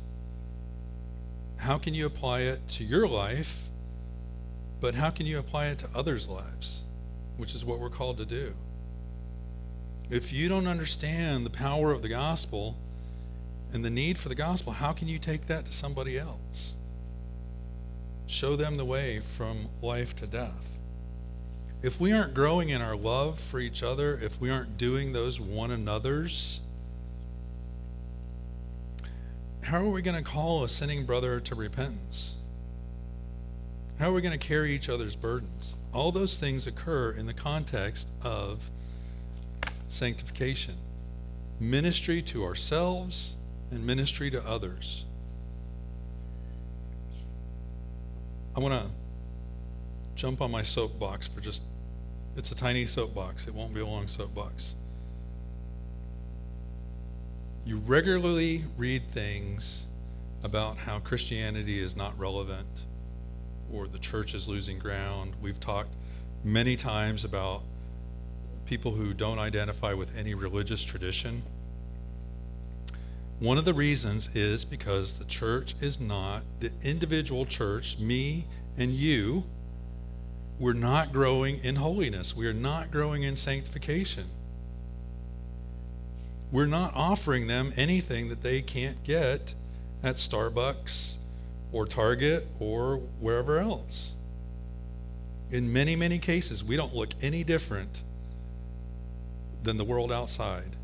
how 1.57 1.77
can 1.77 1.93
you 1.93 2.05
apply 2.05 2.41
it 2.41 2.65
to 2.69 2.83
your 2.83 3.07
life? 3.07 3.69
But 4.79 4.95
how 4.95 5.09
can 5.09 5.25
you 5.25 5.39
apply 5.39 5.67
it 5.67 5.79
to 5.79 5.89
others' 5.93 6.27
lives? 6.27 6.83
Which 7.37 7.53
is 7.53 7.65
what 7.65 7.79
we're 7.79 7.89
called 7.89 8.17
to 8.17 8.25
do. 8.25 8.53
If 10.09 10.33
you 10.33 10.49
don't 10.49 10.67
understand 10.67 11.45
the 11.45 11.51
power 11.51 11.91
of 11.91 12.01
the 12.01 12.09
gospel 12.09 12.75
and 13.73 13.83
the 13.83 13.89
need 13.89 14.17
for 14.17 14.29
the 14.29 14.35
gospel, 14.35 14.73
how 14.73 14.93
can 14.93 15.07
you 15.07 15.19
take 15.19 15.47
that 15.47 15.65
to 15.65 15.71
somebody 15.71 16.17
else? 16.17 16.75
Show 18.25 18.55
them 18.55 18.77
the 18.77 18.85
way 18.85 19.19
from 19.19 19.67
life 19.81 20.15
to 20.17 20.27
death. 20.27 20.78
If 21.81 21.99
we 21.99 22.11
aren't 22.11 22.33
growing 22.33 22.69
in 22.69 22.81
our 22.81 22.95
love 22.95 23.39
for 23.39 23.59
each 23.59 23.83
other, 23.83 24.19
if 24.21 24.39
we 24.41 24.49
aren't 24.49 24.77
doing 24.77 25.13
those 25.13 25.39
one 25.39 25.71
another's, 25.71 26.59
how 29.61 29.77
are 29.77 29.89
we 29.89 30.01
going 30.01 30.21
to 30.21 30.29
call 30.29 30.63
a 30.65 30.69
sinning 30.69 31.05
brother 31.05 31.39
to 31.39 31.55
repentance? 31.55 32.35
How 33.97 34.09
are 34.09 34.13
we 34.13 34.21
going 34.21 34.37
to 34.37 34.45
carry 34.47 34.73
each 34.73 34.89
other's 34.89 35.15
burdens? 35.15 35.75
All 35.93 36.11
those 36.11 36.35
things 36.35 36.67
occur 36.67 37.11
in 37.11 37.25
the 37.25 37.33
context 37.33 38.09
of 38.23 38.59
sanctification 39.87 40.75
ministry 41.59 42.21
to 42.21 42.43
ourselves 42.45 43.35
and 43.71 43.85
ministry 43.85 44.31
to 44.31 44.45
others. 44.45 45.05
I 48.55 48.59
want 48.59 48.73
to 48.81 48.89
jump 50.15 50.41
on 50.41 50.51
my 50.51 50.63
soapbox 50.63 51.27
for 51.27 51.41
just 51.41 51.61
it's 52.35 52.51
a 52.51 52.55
tiny 52.55 52.85
soapbox. 52.85 53.47
It 53.47 53.53
won't 53.53 53.73
be 53.73 53.81
a 53.81 53.85
long 53.85 54.07
soapbox. 54.07 54.75
You 57.65 57.77
regularly 57.77 58.63
read 58.77 59.09
things 59.09 59.85
about 60.43 60.77
how 60.77 60.99
Christianity 60.99 61.79
is 61.79 61.95
not 61.95 62.17
relevant 62.17 62.85
or 63.71 63.87
the 63.87 63.99
church 63.99 64.33
is 64.33 64.47
losing 64.47 64.79
ground. 64.79 65.33
We've 65.41 65.59
talked 65.59 65.93
many 66.43 66.75
times 66.75 67.25
about 67.25 67.61
people 68.65 68.91
who 68.91 69.13
don't 69.13 69.39
identify 69.39 69.93
with 69.93 70.15
any 70.17 70.33
religious 70.33 70.83
tradition. 70.83 71.43
One 73.39 73.57
of 73.57 73.65
the 73.65 73.73
reasons 73.73 74.29
is 74.35 74.65
because 74.65 75.17
the 75.17 75.25
church 75.25 75.75
is 75.81 75.99
not, 75.99 76.43
the 76.59 76.71
individual 76.83 77.45
church, 77.45 77.97
me 77.97 78.45
and 78.77 78.93
you, 78.93 79.43
we're 80.59 80.73
not 80.73 81.11
growing 81.13 81.63
in 81.63 81.75
holiness. 81.75 82.35
We 82.35 82.45
are 82.47 82.53
not 82.53 82.91
growing 82.91 83.23
in 83.23 83.35
sanctification 83.35 84.25
we're 86.51 86.65
not 86.65 86.93
offering 86.95 87.47
them 87.47 87.73
anything 87.77 88.29
that 88.29 88.41
they 88.41 88.61
can't 88.61 89.03
get 89.03 89.53
at 90.03 90.15
Starbucks 90.15 91.15
or 91.71 91.85
Target 91.85 92.47
or 92.59 92.97
wherever 93.19 93.59
else. 93.59 94.13
In 95.51 95.71
many, 95.71 95.95
many 95.95 96.17
cases, 96.17 96.63
we 96.63 96.75
don't 96.75 96.95
look 96.95 97.09
any 97.21 97.43
different 97.43 98.03
than 99.63 99.77
the 99.77 99.83
world 99.83 100.11
outside. 100.11 100.75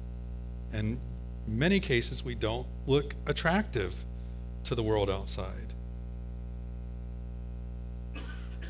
And 0.73 0.99
many 1.47 1.79
cases, 1.79 2.23
we 2.23 2.35
don't 2.35 2.67
look 2.85 3.15
attractive 3.25 3.95
to 4.65 4.75
the 4.75 4.83
world 4.83 5.09
outside. 5.09 5.73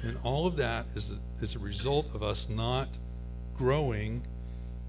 And 0.05 0.19
all 0.23 0.45
of 0.45 0.55
that 0.57 0.85
is 0.95 1.11
a, 1.11 1.43
is 1.43 1.55
a 1.55 1.59
result 1.59 2.13
of 2.13 2.21
us 2.21 2.47
not 2.47 2.87
growing 3.57 4.21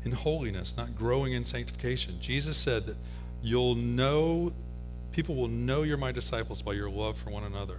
in 0.04 0.12
holiness, 0.12 0.74
not 0.76 0.94
growing 0.94 1.32
in 1.32 1.44
sanctification. 1.44 2.18
Jesus 2.20 2.56
said 2.56 2.84
that 2.86 2.96
you'll 3.42 3.74
know, 3.74 4.52
people 5.12 5.34
will 5.34 5.48
know 5.48 5.82
you're 5.82 5.96
my 5.96 6.12
disciples 6.12 6.60
by 6.60 6.74
your 6.74 6.90
love 6.90 7.18
for 7.18 7.30
one 7.30 7.44
another. 7.44 7.78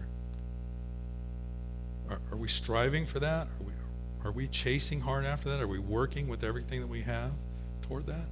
Are, 2.10 2.19
are 2.32 2.38
we 2.38 2.47
striving 2.47 3.06
for 3.06 3.19
that? 3.19 3.45
Are 3.45 3.63
we, 3.63 3.71
are 4.26 4.32
we 4.32 4.47
chasing 4.47 5.00
hard 5.00 5.23
after 5.23 5.47
that? 5.50 5.62
Are 5.62 5.67
we 5.67 5.80
working 5.80 6.28
with 6.28 6.43
everything 6.43 6.82
that 6.82 6.88
we 6.88 7.02
have 7.02 7.32
toward 7.84 8.08
that? 8.08 8.26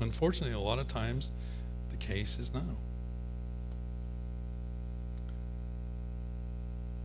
Unfortunately, 0.00 0.54
a 0.54 0.60
lot 0.60 0.78
of 0.78 0.86
times 0.86 1.30
the 1.90 1.96
case 1.96 2.38
is 2.38 2.52
no. 2.52 2.60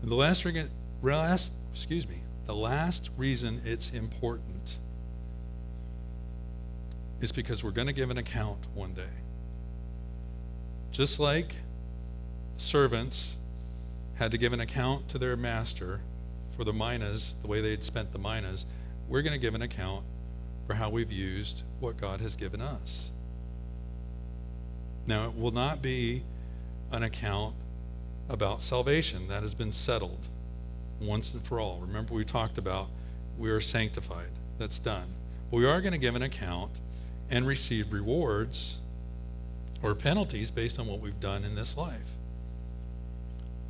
And 0.02 0.12
the 0.12 0.16
last, 0.16 0.46
last, 1.02 1.52
excuse 1.72 2.08
me, 2.08 2.22
the 2.46 2.56
last 2.56 3.10
reason 3.18 3.62
it's 3.66 3.92
important 3.92 4.78
is 7.22 7.32
because 7.32 7.64
we're 7.64 7.72
going 7.72 7.88
to 7.88 7.94
give 7.94 8.10
an 8.10 8.18
account 8.18 8.60
one 8.74 8.94
day. 8.94 9.04
Just 10.92 11.20
like 11.20 11.56
servants 12.58 13.38
had 14.16 14.32
to 14.32 14.38
give 14.38 14.54
an 14.54 14.62
account 14.62 15.08
to 15.10 15.18
their 15.18 15.36
master 15.36 16.02
for 16.56 16.64
the 16.64 16.74
minas, 16.74 17.36
the 17.42 17.48
way 17.48 17.62
they'd 17.62 17.84
spent 17.84 18.12
the 18.12 18.20
minas, 18.20 18.66
we're 19.08 19.22
going 19.22 19.34
to 19.34 19.40
give 19.40 19.56
an 19.56 19.62
account 19.62 20.04
for 20.68 20.74
how 20.74 20.90
we've 20.90 21.12
used 21.12 21.64
what 21.80 21.98
God 21.98 22.22
has 22.22 22.36
given 22.36 22.62
us. 22.62 23.12
Now, 25.08 25.28
it 25.28 25.36
will 25.36 25.52
not 25.52 25.82
be 25.82 26.22
an 26.92 27.04
account 27.04 27.56
about 28.30 28.62
salvation. 28.62 29.28
That 29.28 29.44
has 29.44 29.54
been 29.54 29.72
settled 29.72 30.20
once 31.02 31.34
and 31.34 31.44
for 31.46 31.60
all. 31.60 31.80
Remember, 31.82 32.13
we 32.13 32.24
talked 32.24 32.58
about 32.58 32.88
we 33.38 33.50
are 33.50 33.62
sanctified. 33.62 34.30
That's 34.58 34.80
done. 34.80 35.08
We 35.52 35.65
are 35.65 35.82
going 35.82 35.94
to 35.94 36.00
give 36.00 36.15
an 36.15 36.22
account 36.22 36.72
and 37.32 37.48
receive 37.48 37.92
rewards 37.92 38.80
or 39.82 39.96
penalties 39.96 40.52
based 40.52 40.80
on 40.80 40.88
what 40.88 41.00
we've 41.00 41.20
done 41.20 41.44
in 41.44 41.56
this 41.56 41.78
life. 41.78 42.18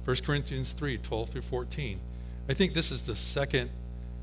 1 0.06 0.17
Corinthians 0.26 0.72
3 0.72 0.98
12 0.98 1.30
through 1.30 1.41
14. 1.41 2.00
I 2.50 2.54
think 2.54 2.74
this 2.74 2.89
is 2.91 3.04
the 3.04 3.15
second, 3.15 3.69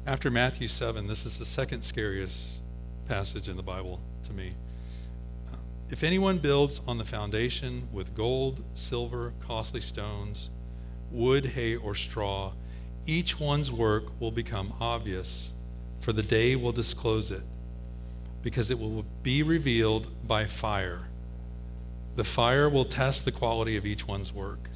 after 0.06 0.30
Matthew 0.30 0.66
7, 0.66 1.06
this 1.06 1.24
is 1.24 1.38
the 1.38 1.44
second 1.44 1.82
scariest 1.82 2.60
passage 3.08 3.48
in 3.48 3.56
the 3.56 3.62
Bible 3.62 4.00
to 4.24 4.32
me. 4.32 4.52
If 5.88 6.02
anyone 6.02 6.38
builds 6.38 6.80
on 6.88 6.98
the 6.98 7.04
foundation 7.04 7.88
with 7.92 8.14
gold, 8.14 8.62
silver, 8.74 9.32
costly 9.40 9.80
stones, 9.80 10.50
wood, 11.12 11.46
hay, 11.46 11.76
or 11.76 11.94
straw, 11.94 12.52
each 13.06 13.38
one's 13.38 13.70
work 13.70 14.04
will 14.20 14.32
become 14.32 14.72
obvious, 14.80 15.52
for 16.00 16.12
the 16.12 16.24
day 16.24 16.56
will 16.56 16.72
disclose 16.72 17.30
it, 17.30 17.44
because 18.42 18.70
it 18.70 18.78
will 18.78 19.04
be 19.22 19.44
revealed 19.44 20.08
by 20.26 20.44
fire. 20.44 21.06
The 22.16 22.24
fire 22.24 22.68
will 22.68 22.84
test 22.84 23.24
the 23.24 23.30
quality 23.30 23.76
of 23.76 23.86
each 23.86 24.08
one's 24.08 24.32
work. 24.32 24.70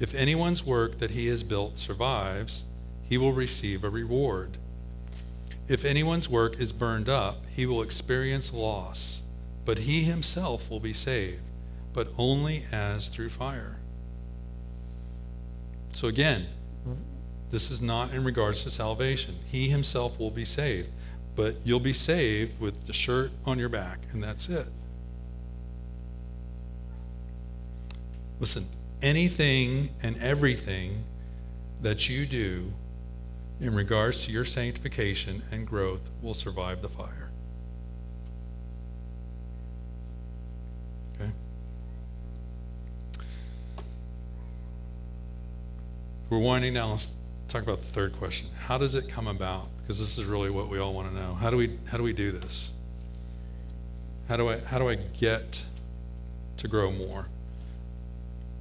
If 0.00 0.14
anyone's 0.14 0.66
work 0.66 0.98
that 0.98 1.12
he 1.12 1.28
has 1.28 1.42
built 1.42 1.78
survives, 1.78 2.64
he 3.02 3.16
will 3.16 3.32
receive 3.32 3.84
a 3.84 3.88
reward. 3.88 4.58
If 5.66 5.86
anyone's 5.86 6.28
work 6.28 6.60
is 6.60 6.72
burned 6.72 7.08
up, 7.08 7.38
he 7.54 7.64
will 7.64 7.80
experience 7.80 8.52
loss, 8.52 9.22
but 9.66 9.76
he 9.76 10.04
himself 10.04 10.70
will 10.70 10.80
be 10.80 10.94
saved, 10.94 11.42
but 11.92 12.08
only 12.16 12.64
as 12.72 13.08
through 13.08 13.28
fire. 13.28 13.78
So 15.92 16.08
again, 16.08 16.46
this 17.50 17.70
is 17.70 17.82
not 17.82 18.14
in 18.14 18.24
regards 18.24 18.62
to 18.62 18.70
salvation. 18.70 19.34
He 19.46 19.68
himself 19.68 20.18
will 20.18 20.30
be 20.30 20.44
saved, 20.44 20.88
but 21.34 21.56
you'll 21.64 21.80
be 21.80 21.92
saved 21.92 22.58
with 22.60 22.86
the 22.86 22.92
shirt 22.92 23.32
on 23.44 23.58
your 23.58 23.68
back, 23.68 23.98
and 24.12 24.22
that's 24.22 24.48
it. 24.48 24.68
Listen, 28.38 28.68
anything 29.02 29.90
and 30.02 30.16
everything 30.22 31.02
that 31.82 32.08
you 32.08 32.24
do 32.24 32.72
in 33.60 33.74
regards 33.74 34.18
to 34.26 34.32
your 34.32 34.44
sanctification 34.44 35.42
and 35.50 35.66
growth 35.66 36.02
will 36.22 36.34
survive 36.34 36.82
the 36.82 36.88
fire. 36.88 37.30
We're 46.28 46.38
winding 46.38 46.74
down 46.74 46.90
Let's 46.90 47.14
talk 47.46 47.62
about 47.62 47.82
the 47.82 47.88
third 47.88 48.16
question. 48.16 48.48
How 48.58 48.76
does 48.76 48.96
it 48.96 49.08
come 49.08 49.28
about? 49.28 49.68
Because 49.78 50.00
this 50.00 50.18
is 50.18 50.24
really 50.24 50.50
what 50.50 50.68
we 50.68 50.80
all 50.80 50.92
want 50.92 51.08
to 51.08 51.14
know. 51.14 51.34
How 51.34 51.50
do 51.50 51.56
we 51.56 51.78
how 51.86 51.96
do 51.96 52.02
we 52.02 52.12
do 52.12 52.32
this? 52.32 52.72
How 54.28 54.36
do 54.36 54.48
I 54.48 54.58
how 54.58 54.80
do 54.80 54.88
I 54.88 54.96
get 54.96 55.64
to 56.56 56.66
grow 56.66 56.90
more? 56.90 57.28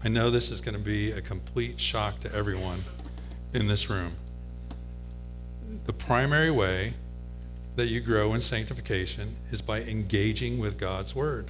I 0.04 0.10
know 0.10 0.30
this 0.30 0.51
is 0.51 0.62
going 0.62 0.75
to 0.75 0.80
be 0.80 1.13
a 1.13 1.21
complete 1.21 1.80
shock 1.80 2.19
to 2.19 2.32
everyone 2.32 2.84
in 3.54 3.65
this 3.65 3.89
room. 3.89 4.12
The 5.86 5.93
primary 5.93 6.51
way 6.51 6.93
that 7.75 7.88
you 7.88 7.99
grow 8.01 8.36
in 8.36 8.41
sanctification 8.41 9.36
is 9.51 9.63
by 9.63 9.82
engaging 9.82 10.60
with 10.60 10.78
God's 10.78 11.15
word. 11.15 11.49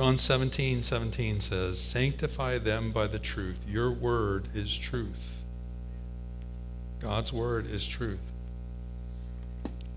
John 0.00 0.16
17, 0.16 0.82
17 0.82 1.40
says, 1.40 1.78
Sanctify 1.78 2.56
them 2.56 2.90
by 2.90 3.06
the 3.06 3.18
truth. 3.18 3.58
Your 3.68 3.90
word 3.90 4.48
is 4.54 4.74
truth. 4.74 5.42
God's 7.00 7.34
word 7.34 7.66
is 7.66 7.86
truth. 7.86 8.32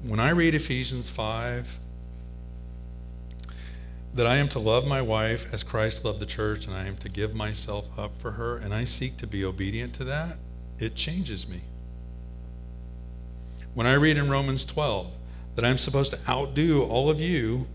When 0.02 0.20
I 0.20 0.32
read 0.32 0.56
Ephesians 0.56 1.10
5, 1.10 1.80
that 4.16 4.28
I 4.28 4.36
am 4.36 4.50
to 4.50 4.60
love 4.60 4.86
my 4.86 5.02
wife 5.02 5.48
as 5.54 5.64
Christ 5.64 6.04
loved 6.04 6.20
the 6.20 6.26
church 6.26 6.68
and 6.68 6.76
I 6.76 6.86
am 6.86 6.98
to 6.98 7.08
give 7.08 7.34
myself 7.34 7.88
up 7.98 8.12
for 8.20 8.32
her, 8.32 8.58
and 8.58 8.74
I 8.74 8.84
seek 8.84 9.16
to 9.20 9.26
be 9.26 9.46
obedient 9.46 9.94
to 9.94 10.04
that, 10.04 10.38
it 10.80 10.96
changes 10.96 11.48
me. 11.48 11.62
When 13.74 13.88
I 13.88 13.94
read 13.94 14.18
in 14.18 14.30
Romans 14.30 14.66
12 14.66 15.08
that 15.56 15.64
I'm 15.64 15.78
supposed 15.78 16.12
to 16.12 16.20
outdo 16.30 16.84
all 16.84 17.10
of 17.10 17.22
you 17.22 17.68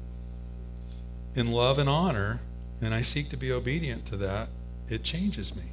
in 1.35 1.53
love 1.53 1.79
and 1.79 1.89
honor, 1.89 2.41
and 2.81 2.95
I 2.95 3.03
seek 3.03 3.31
to 3.31 3.37
be 3.37 3.53
obedient 3.53 4.07
to 4.07 4.17
that, 4.19 4.49
it 4.89 5.03
changes 5.03 5.55
me. 5.55 5.65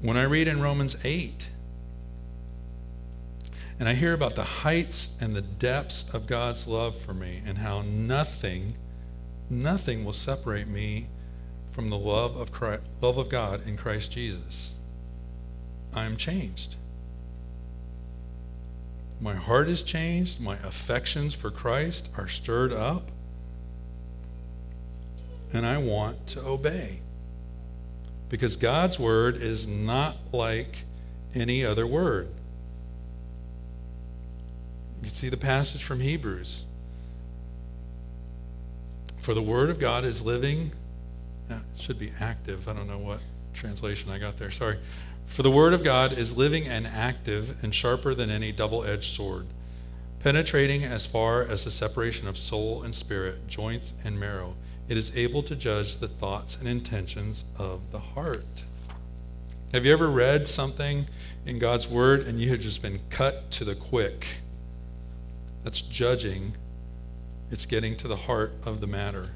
When 0.00 0.16
I 0.16 0.24
read 0.24 0.48
in 0.48 0.60
Romans 0.60 0.96
8, 1.04 1.50
and 3.80 3.88
I 3.88 3.94
hear 3.94 4.12
about 4.12 4.34
the 4.34 4.44
heights 4.44 5.08
and 5.20 5.36
the 5.36 5.42
depths 5.42 6.04
of 6.12 6.26
God's 6.26 6.66
love 6.66 6.96
for 6.96 7.14
me 7.14 7.42
and 7.46 7.58
how 7.58 7.82
nothing, 7.82 8.74
nothing 9.48 10.04
will 10.04 10.12
separate 10.12 10.66
me 10.66 11.06
from 11.70 11.90
the 11.90 11.98
love 11.98 12.36
of, 12.36 12.50
Christ, 12.50 12.82
love 13.00 13.18
of 13.18 13.28
God 13.28 13.66
in 13.66 13.76
Christ 13.76 14.10
Jesus. 14.10 14.74
I'm 15.94 16.16
changed. 16.16 16.76
My 19.20 19.34
heart 19.34 19.68
is 19.68 19.82
changed. 19.82 20.40
My 20.40 20.56
affections 20.64 21.34
for 21.34 21.50
Christ 21.50 22.08
are 22.16 22.28
stirred 22.28 22.72
up. 22.72 23.10
And 25.52 25.66
I 25.66 25.78
want 25.78 26.26
to 26.28 26.44
obey. 26.44 27.00
Because 28.28 28.56
God's 28.56 28.98
word 28.98 29.36
is 29.36 29.66
not 29.66 30.16
like 30.32 30.84
any 31.34 31.64
other 31.64 31.86
word. 31.86 32.28
You 35.02 35.08
see 35.08 35.28
the 35.28 35.36
passage 35.36 35.84
from 35.84 36.00
Hebrews. 36.00 36.64
For 39.20 39.34
the 39.34 39.42
word 39.42 39.70
of 39.70 39.78
God 39.78 40.04
is 40.04 40.22
living, 40.22 40.72
it 41.50 41.58
should 41.76 41.98
be 41.98 42.12
active. 42.20 42.68
I 42.68 42.72
don't 42.72 42.88
know 42.88 42.98
what 42.98 43.20
translation 43.54 44.10
I 44.10 44.18
got 44.18 44.36
there. 44.38 44.50
Sorry. 44.50 44.78
For 45.26 45.42
the 45.42 45.50
word 45.50 45.74
of 45.74 45.84
God 45.84 46.12
is 46.16 46.36
living 46.36 46.66
and 46.66 46.86
active 46.86 47.62
and 47.62 47.74
sharper 47.74 48.14
than 48.14 48.30
any 48.30 48.52
double 48.52 48.84
edged 48.84 49.14
sword, 49.14 49.46
penetrating 50.20 50.84
as 50.84 51.04
far 51.04 51.42
as 51.42 51.64
the 51.64 51.70
separation 51.70 52.26
of 52.26 52.38
soul 52.38 52.82
and 52.82 52.94
spirit, 52.94 53.46
joints 53.48 53.92
and 54.04 54.18
marrow. 54.18 54.54
It 54.88 54.96
is 54.96 55.14
able 55.14 55.42
to 55.42 55.54
judge 55.54 55.96
the 55.96 56.08
thoughts 56.08 56.56
and 56.56 56.66
intentions 56.66 57.44
of 57.58 57.80
the 57.92 57.98
heart. 57.98 58.64
Have 59.72 59.84
you 59.84 59.92
ever 59.92 60.08
read 60.08 60.48
something 60.48 61.06
in 61.44 61.58
God's 61.58 61.86
word 61.86 62.26
and 62.26 62.40
you 62.40 62.48
have 62.50 62.60
just 62.60 62.80
been 62.80 62.98
cut 63.10 63.50
to 63.50 63.66
the 63.66 63.74
quick? 63.74 64.26
That's 65.62 65.82
judging, 65.82 66.54
it's 67.50 67.66
getting 67.66 67.96
to 67.98 68.08
the 68.08 68.16
heart 68.16 68.54
of 68.64 68.80
the 68.80 68.86
matter. 68.86 69.28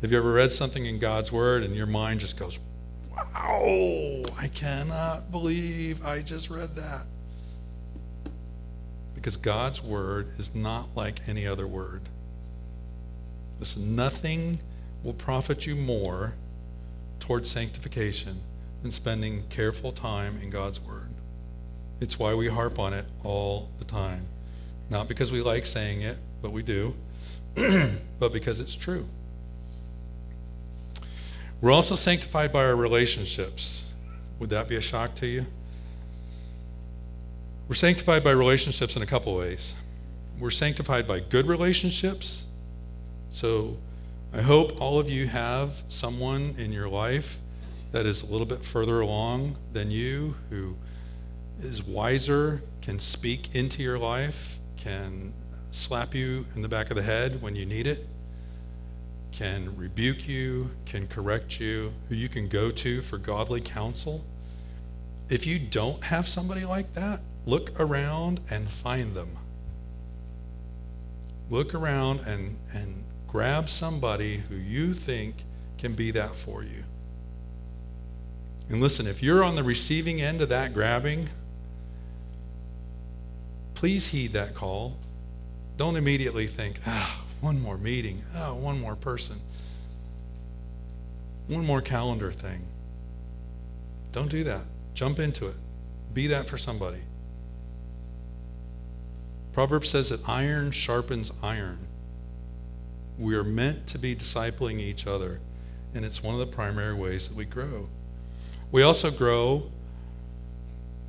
Have 0.00 0.10
you 0.10 0.18
ever 0.18 0.32
read 0.32 0.52
something 0.52 0.84
in 0.86 0.98
God's 0.98 1.30
word 1.30 1.62
and 1.62 1.76
your 1.76 1.86
mind 1.86 2.18
just 2.18 2.36
goes, 2.36 2.58
wow, 3.08 4.22
I 4.36 4.48
cannot 4.48 5.30
believe 5.30 6.04
I 6.04 6.22
just 6.22 6.50
read 6.50 6.74
that? 6.74 7.06
Because 9.14 9.36
God's 9.36 9.80
word 9.80 10.30
is 10.40 10.52
not 10.56 10.88
like 10.96 11.20
any 11.28 11.46
other 11.46 11.68
word. 11.68 12.02
Listen, 13.60 13.94
nothing 13.94 14.58
will 15.02 15.14
profit 15.14 15.66
you 15.66 15.74
more 15.74 16.32
towards 17.20 17.50
sanctification 17.50 18.40
than 18.82 18.90
spending 18.90 19.44
careful 19.48 19.92
time 19.92 20.38
in 20.42 20.50
God's 20.50 20.80
word. 20.80 21.08
It's 22.00 22.18
why 22.18 22.34
we 22.34 22.48
harp 22.48 22.78
on 22.78 22.92
it 22.92 23.04
all 23.22 23.68
the 23.78 23.84
time. 23.84 24.26
Not 24.90 25.08
because 25.08 25.30
we 25.30 25.40
like 25.40 25.64
saying 25.64 26.02
it, 26.02 26.18
but 26.42 26.52
we 26.52 26.62
do, 26.62 26.94
but 28.18 28.32
because 28.32 28.60
it's 28.60 28.74
true. 28.74 29.06
We're 31.60 31.70
also 31.70 31.94
sanctified 31.94 32.52
by 32.52 32.64
our 32.64 32.74
relationships. 32.74 33.92
Would 34.40 34.50
that 34.50 34.68
be 34.68 34.76
a 34.76 34.80
shock 34.80 35.14
to 35.16 35.26
you? 35.26 35.46
We're 37.68 37.76
sanctified 37.76 38.24
by 38.24 38.32
relationships 38.32 38.96
in 38.96 39.02
a 39.02 39.06
couple 39.06 39.34
ways. 39.36 39.76
We're 40.40 40.50
sanctified 40.50 41.06
by 41.06 41.20
good 41.20 41.46
relationships. 41.46 42.46
So 43.30 43.76
I 44.34 44.40
hope 44.40 44.80
all 44.80 44.98
of 44.98 45.10
you 45.10 45.26
have 45.26 45.82
someone 45.90 46.54
in 46.56 46.72
your 46.72 46.88
life 46.88 47.38
that 47.90 48.06
is 48.06 48.22
a 48.22 48.26
little 48.26 48.46
bit 48.46 48.64
further 48.64 49.02
along 49.02 49.58
than 49.74 49.90
you, 49.90 50.34
who 50.48 50.74
is 51.60 51.82
wiser, 51.82 52.62
can 52.80 52.98
speak 52.98 53.54
into 53.54 53.82
your 53.82 53.98
life, 53.98 54.58
can 54.78 55.34
slap 55.70 56.14
you 56.14 56.46
in 56.54 56.62
the 56.62 56.68
back 56.68 56.88
of 56.88 56.96
the 56.96 57.02
head 57.02 57.42
when 57.42 57.54
you 57.54 57.66
need 57.66 57.86
it, 57.86 58.08
can 59.32 59.76
rebuke 59.76 60.26
you, 60.26 60.70
can 60.86 61.06
correct 61.08 61.60
you, 61.60 61.92
who 62.08 62.14
you 62.14 62.30
can 62.30 62.48
go 62.48 62.70
to 62.70 63.02
for 63.02 63.18
godly 63.18 63.60
counsel. 63.60 64.24
If 65.28 65.44
you 65.44 65.58
don't 65.58 66.02
have 66.04 66.26
somebody 66.26 66.64
like 66.64 66.90
that, 66.94 67.20
look 67.44 67.78
around 67.78 68.40
and 68.48 68.70
find 68.70 69.14
them. 69.14 69.36
Look 71.50 71.74
around 71.74 72.20
and, 72.20 72.56
and 72.72 73.04
grab 73.32 73.70
somebody 73.70 74.36
who 74.36 74.54
you 74.54 74.92
think 74.92 75.34
can 75.78 75.94
be 75.94 76.10
that 76.10 76.36
for 76.36 76.62
you. 76.62 76.84
And 78.68 78.78
listen, 78.78 79.06
if 79.06 79.22
you're 79.22 79.42
on 79.42 79.56
the 79.56 79.64
receiving 79.64 80.20
end 80.20 80.42
of 80.42 80.50
that 80.50 80.74
grabbing, 80.74 81.30
please 83.74 84.06
heed 84.06 84.34
that 84.34 84.54
call. 84.54 84.98
Don't 85.78 85.96
immediately 85.96 86.46
think, 86.46 86.78
ah, 86.86 87.24
one 87.40 87.58
more 87.58 87.78
meeting, 87.78 88.22
oh, 88.36 88.54
one 88.54 88.78
more 88.78 88.96
person, 88.96 89.40
one 91.48 91.64
more 91.64 91.80
calendar 91.80 92.30
thing. 92.32 92.60
Don't 94.12 94.30
do 94.30 94.44
that. 94.44 94.60
Jump 94.92 95.18
into 95.18 95.46
it. 95.46 95.56
Be 96.12 96.26
that 96.26 96.46
for 96.46 96.58
somebody. 96.58 97.00
Proverbs 99.54 99.88
says 99.88 100.10
that 100.10 100.20
iron 100.28 100.70
sharpens 100.70 101.32
iron. 101.42 101.78
We 103.18 103.34
are 103.34 103.44
meant 103.44 103.86
to 103.88 103.98
be 103.98 104.16
discipling 104.16 104.78
each 104.78 105.06
other, 105.06 105.40
and 105.94 106.04
it's 106.04 106.22
one 106.22 106.34
of 106.34 106.40
the 106.40 106.46
primary 106.46 106.94
ways 106.94 107.28
that 107.28 107.36
we 107.36 107.44
grow. 107.44 107.88
We 108.70 108.82
also 108.82 109.10
grow, 109.10 109.64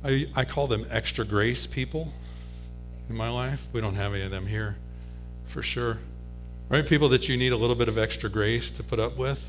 I, 0.04 0.26
I 0.34 0.44
call 0.44 0.66
them 0.66 0.86
extra 0.90 1.24
grace 1.24 1.66
people 1.66 2.12
in 3.08 3.16
my 3.16 3.30
life. 3.30 3.66
We 3.72 3.80
don't 3.80 3.94
have 3.94 4.12
any 4.14 4.22
of 4.22 4.30
them 4.30 4.46
here, 4.46 4.76
for 5.46 5.62
sure. 5.62 5.98
Right? 6.68 6.86
People 6.86 7.08
that 7.10 7.28
you 7.28 7.36
need 7.36 7.52
a 7.52 7.56
little 7.56 7.76
bit 7.76 7.88
of 7.88 7.98
extra 7.98 8.28
grace 8.28 8.70
to 8.72 8.82
put 8.82 8.98
up 8.98 9.16
with, 9.16 9.42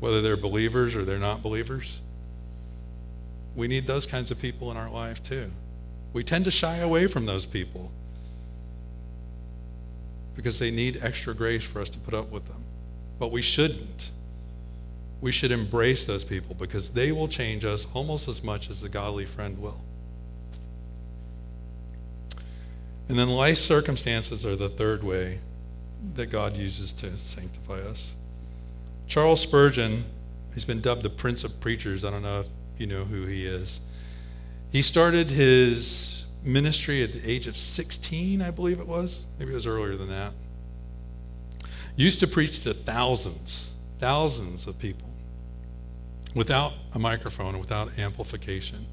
whether 0.00 0.20
they're 0.22 0.36
believers 0.36 0.96
or 0.96 1.04
they're 1.04 1.18
not 1.18 1.42
believers. 1.42 2.00
We 3.54 3.68
need 3.68 3.86
those 3.86 4.06
kinds 4.06 4.30
of 4.30 4.38
people 4.38 4.70
in 4.70 4.76
our 4.76 4.90
life 4.90 5.22
too. 5.22 5.50
We 6.12 6.24
tend 6.24 6.44
to 6.44 6.50
shy 6.50 6.78
away 6.78 7.06
from 7.06 7.26
those 7.26 7.44
people 7.44 7.90
because 10.36 10.58
they 10.58 10.70
need 10.70 11.00
extra 11.02 11.34
grace 11.34 11.64
for 11.64 11.80
us 11.80 11.88
to 11.88 11.98
put 11.98 12.14
up 12.14 12.30
with 12.30 12.46
them. 12.46 12.62
But 13.18 13.32
we 13.32 13.42
shouldn't. 13.42 14.10
We 15.22 15.32
should 15.32 15.50
embrace 15.50 16.04
those 16.04 16.22
people 16.22 16.54
because 16.54 16.90
they 16.90 17.10
will 17.10 17.26
change 17.26 17.64
us 17.64 17.86
almost 17.94 18.28
as 18.28 18.44
much 18.44 18.68
as 18.68 18.82
the 18.82 18.88
godly 18.88 19.24
friend 19.24 19.58
will. 19.58 19.80
And 23.08 23.18
then 23.18 23.28
life 23.28 23.58
circumstances 23.58 24.44
are 24.44 24.56
the 24.56 24.68
third 24.68 25.02
way 25.02 25.38
that 26.14 26.26
God 26.26 26.56
uses 26.56 26.92
to 26.92 27.16
sanctify 27.16 27.80
us. 27.80 28.14
Charles 29.06 29.40
Spurgeon, 29.40 30.04
he's 30.52 30.64
been 30.64 30.80
dubbed 30.80 31.02
the 31.02 31.10
Prince 31.10 31.44
of 31.44 31.58
Preachers. 31.60 32.04
I 32.04 32.10
don't 32.10 32.22
know 32.22 32.40
if 32.40 32.46
you 32.78 32.86
know 32.86 33.04
who 33.04 33.24
he 33.24 33.46
is. 33.46 33.80
He 34.70 34.82
started 34.82 35.30
his 35.30 36.15
ministry 36.46 37.02
at 37.02 37.12
the 37.12 37.28
age 37.28 37.46
of 37.46 37.56
16, 37.56 38.40
I 38.40 38.50
believe 38.50 38.80
it 38.80 38.86
was. 38.86 39.24
Maybe 39.38 39.52
it 39.52 39.54
was 39.54 39.66
earlier 39.66 39.96
than 39.96 40.08
that. 40.08 40.32
Used 41.96 42.20
to 42.20 42.26
preach 42.26 42.60
to 42.64 42.74
thousands, 42.74 43.74
thousands 43.98 44.66
of 44.66 44.78
people 44.78 45.08
without 46.34 46.74
a 46.92 46.98
microphone, 46.98 47.58
without 47.58 47.98
amplification. 47.98 48.86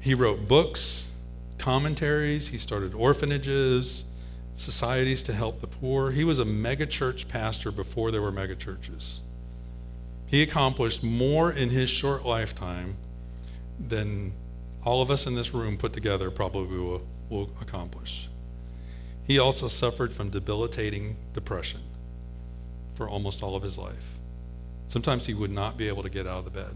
He 0.00 0.14
wrote 0.14 0.46
books, 0.46 1.10
commentaries, 1.56 2.46
he 2.46 2.58
started 2.58 2.92
orphanages, 2.92 4.04
societies 4.56 5.22
to 5.22 5.32
help 5.32 5.60
the 5.62 5.66
poor. 5.66 6.10
He 6.10 6.24
was 6.24 6.38
a 6.38 6.44
megachurch 6.44 7.26
pastor 7.28 7.72
before 7.72 8.10
there 8.10 8.20
were 8.20 8.30
megachurches. 8.30 9.20
He 10.26 10.42
accomplished 10.42 11.02
more 11.02 11.52
in 11.52 11.70
his 11.70 11.88
short 11.88 12.26
lifetime 12.26 12.96
than 13.88 14.32
all 14.84 15.00
of 15.00 15.10
us 15.10 15.26
in 15.26 15.34
this 15.34 15.54
room 15.54 15.76
put 15.76 15.92
together 15.92 16.30
probably 16.30 16.78
will, 16.78 17.02
will 17.30 17.50
accomplish. 17.60 18.28
He 19.26 19.38
also 19.38 19.68
suffered 19.68 20.12
from 20.12 20.30
debilitating 20.30 21.16
depression 21.32 21.80
for 22.94 23.08
almost 23.08 23.42
all 23.42 23.56
of 23.56 23.62
his 23.62 23.78
life. 23.78 24.18
Sometimes 24.88 25.26
he 25.26 25.34
would 25.34 25.50
not 25.50 25.76
be 25.76 25.88
able 25.88 26.02
to 26.02 26.10
get 26.10 26.26
out 26.26 26.38
of 26.38 26.44
the 26.44 26.50
bed. 26.50 26.74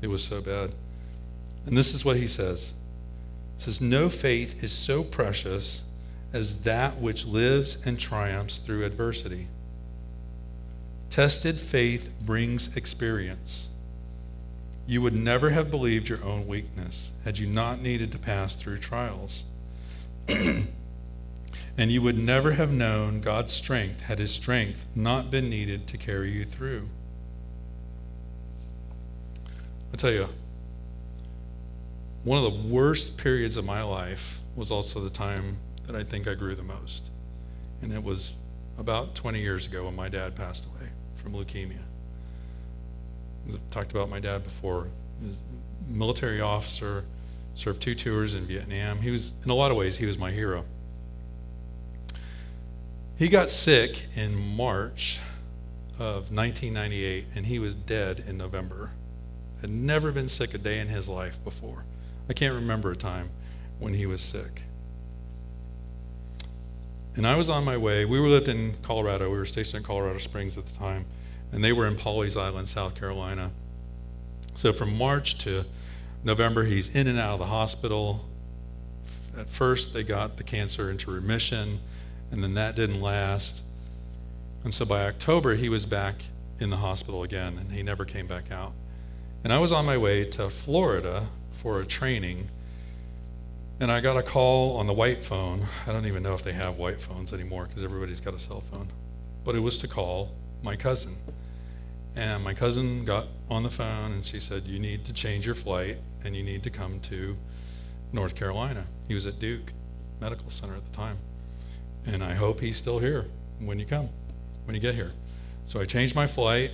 It 0.00 0.08
was 0.08 0.24
so 0.24 0.40
bad. 0.40 0.72
And 1.66 1.76
this 1.76 1.94
is 1.94 2.04
what 2.04 2.16
he 2.16 2.26
says. 2.26 2.72
Says, 3.58 3.80
No 3.80 4.08
faith 4.08 4.64
is 4.64 4.72
so 4.72 5.02
precious 5.02 5.82
as 6.32 6.60
that 6.60 6.98
which 6.98 7.26
lives 7.26 7.78
and 7.84 7.98
triumphs 7.98 8.58
through 8.58 8.84
adversity. 8.84 9.48
Tested 11.10 11.58
faith 11.58 12.10
brings 12.22 12.76
experience. 12.76 13.68
You 14.88 15.02
would 15.02 15.14
never 15.14 15.50
have 15.50 15.70
believed 15.70 16.08
your 16.08 16.24
own 16.24 16.46
weakness 16.46 17.12
had 17.22 17.36
you 17.36 17.46
not 17.46 17.82
needed 17.82 18.10
to 18.12 18.18
pass 18.18 18.54
through 18.54 18.78
trials. 18.78 19.44
and 20.28 20.72
you 21.76 22.00
would 22.00 22.16
never 22.16 22.52
have 22.52 22.72
known 22.72 23.20
God's 23.20 23.52
strength 23.52 24.00
had 24.00 24.18
his 24.18 24.30
strength 24.30 24.86
not 24.94 25.30
been 25.30 25.50
needed 25.50 25.86
to 25.88 25.98
carry 25.98 26.30
you 26.30 26.46
through. 26.46 26.88
I 29.92 29.98
tell 29.98 30.10
you, 30.10 30.26
one 32.24 32.42
of 32.42 32.50
the 32.50 32.68
worst 32.68 33.18
periods 33.18 33.58
of 33.58 33.66
my 33.66 33.82
life 33.82 34.40
was 34.56 34.70
also 34.70 35.00
the 35.00 35.10
time 35.10 35.58
that 35.86 35.96
I 35.96 36.02
think 36.02 36.26
I 36.26 36.32
grew 36.32 36.54
the 36.54 36.62
most. 36.62 37.10
And 37.82 37.92
it 37.92 38.02
was 38.02 38.32
about 38.78 39.14
20 39.14 39.38
years 39.38 39.66
ago 39.66 39.84
when 39.84 39.94
my 39.94 40.08
dad 40.08 40.34
passed 40.34 40.64
away 40.64 40.88
from 41.16 41.34
leukemia. 41.34 41.87
I've 43.48 43.70
talked 43.70 43.90
about 43.90 44.08
my 44.10 44.20
dad 44.20 44.44
before. 44.44 44.88
Military 45.88 46.40
officer, 46.40 47.04
served 47.54 47.82
two 47.82 47.94
tours 47.94 48.34
in 48.34 48.46
Vietnam. 48.46 49.00
He 49.00 49.10
was, 49.10 49.32
in 49.44 49.50
a 49.50 49.54
lot 49.54 49.70
of 49.70 49.76
ways, 49.76 49.96
he 49.96 50.06
was 50.06 50.16
my 50.16 50.30
hero. 50.30 50.64
He 53.16 53.28
got 53.28 53.50
sick 53.50 54.04
in 54.14 54.34
March 54.54 55.18
of 55.94 56.30
1998, 56.30 57.26
and 57.34 57.44
he 57.44 57.58
was 57.58 57.74
dead 57.74 58.22
in 58.28 58.38
November. 58.38 58.92
Had 59.60 59.70
never 59.70 60.12
been 60.12 60.28
sick 60.28 60.54
a 60.54 60.58
day 60.58 60.78
in 60.78 60.86
his 60.86 61.08
life 61.08 61.42
before. 61.42 61.84
I 62.28 62.32
can't 62.32 62.54
remember 62.54 62.92
a 62.92 62.96
time 62.96 63.30
when 63.80 63.92
he 63.92 64.06
was 64.06 64.20
sick. 64.20 64.62
And 67.16 67.26
I 67.26 67.34
was 67.34 67.50
on 67.50 67.64
my 67.64 67.76
way. 67.76 68.04
We 68.04 68.20
were 68.20 68.28
lived 68.28 68.48
in 68.48 68.76
Colorado. 68.82 69.28
We 69.28 69.38
were 69.38 69.46
stationed 69.46 69.78
in 69.78 69.82
Colorado 69.82 70.20
Springs 70.20 70.56
at 70.56 70.66
the 70.66 70.74
time, 70.76 71.04
and 71.52 71.62
they 71.62 71.72
were 71.72 71.86
in 71.86 71.96
Pawleys 71.96 72.36
Island, 72.36 72.68
South 72.68 72.94
Carolina. 72.94 73.50
So 74.54 74.72
from 74.72 74.96
March 74.96 75.38
to 75.38 75.64
November, 76.24 76.64
he's 76.64 76.88
in 76.94 77.06
and 77.06 77.18
out 77.18 77.34
of 77.34 77.38
the 77.38 77.46
hospital. 77.46 78.24
At 79.36 79.48
first, 79.48 79.92
they 79.92 80.02
got 80.02 80.36
the 80.36 80.44
cancer 80.44 80.90
into 80.90 81.10
remission, 81.10 81.78
and 82.30 82.42
then 82.42 82.54
that 82.54 82.76
didn't 82.76 83.00
last. 83.00 83.62
And 84.64 84.74
so 84.74 84.84
by 84.84 85.06
October, 85.06 85.54
he 85.54 85.68
was 85.68 85.86
back 85.86 86.22
in 86.60 86.70
the 86.70 86.76
hospital 86.76 87.22
again, 87.22 87.56
and 87.58 87.70
he 87.70 87.82
never 87.82 88.04
came 88.04 88.26
back 88.26 88.50
out. 88.50 88.72
And 89.44 89.52
I 89.52 89.58
was 89.58 89.70
on 89.70 89.86
my 89.86 89.96
way 89.96 90.24
to 90.30 90.50
Florida 90.50 91.26
for 91.52 91.80
a 91.80 91.86
training 91.86 92.48
and 93.80 93.92
I 93.92 94.00
got 94.00 94.16
a 94.16 94.22
call 94.22 94.76
on 94.76 94.86
the 94.86 94.92
white 94.92 95.22
phone. 95.22 95.64
I 95.86 95.92
don't 95.92 96.06
even 96.06 96.22
know 96.22 96.34
if 96.34 96.42
they 96.42 96.52
have 96.52 96.78
white 96.78 97.00
phones 97.00 97.32
anymore 97.32 97.66
because 97.66 97.84
everybody's 97.84 98.18
got 98.20 98.34
a 98.34 98.38
cell 98.38 98.62
phone. 98.72 98.90
But 99.44 99.54
it 99.54 99.60
was 99.60 99.78
to 99.78 99.88
call 99.88 100.30
my 100.62 100.76
cousin. 100.76 101.16
And 102.16 102.42
my 102.42 102.54
cousin 102.54 103.04
got 103.04 103.26
on 103.48 103.62
the 103.62 103.70
phone 103.70 104.12
and 104.12 104.24
she 104.24 104.40
said, 104.40 104.64
You 104.66 104.78
need 104.78 105.04
to 105.04 105.12
change 105.12 105.46
your 105.46 105.54
flight 105.54 105.98
and 106.24 106.34
you 106.34 106.42
need 106.42 106.62
to 106.64 106.70
come 106.70 107.00
to 107.00 107.36
North 108.12 108.34
Carolina. 108.34 108.84
He 109.06 109.14
was 109.14 109.26
at 109.26 109.38
Duke 109.38 109.72
Medical 110.20 110.50
Center 110.50 110.74
at 110.74 110.84
the 110.84 110.96
time. 110.96 111.16
And 112.06 112.24
I 112.24 112.34
hope 112.34 112.60
he's 112.60 112.76
still 112.76 112.98
here 112.98 113.26
when 113.60 113.78
you 113.78 113.86
come, 113.86 114.08
when 114.64 114.74
you 114.74 114.80
get 114.80 114.94
here. 114.94 115.12
So 115.66 115.80
I 115.80 115.84
changed 115.84 116.14
my 116.14 116.26
flight, 116.26 116.72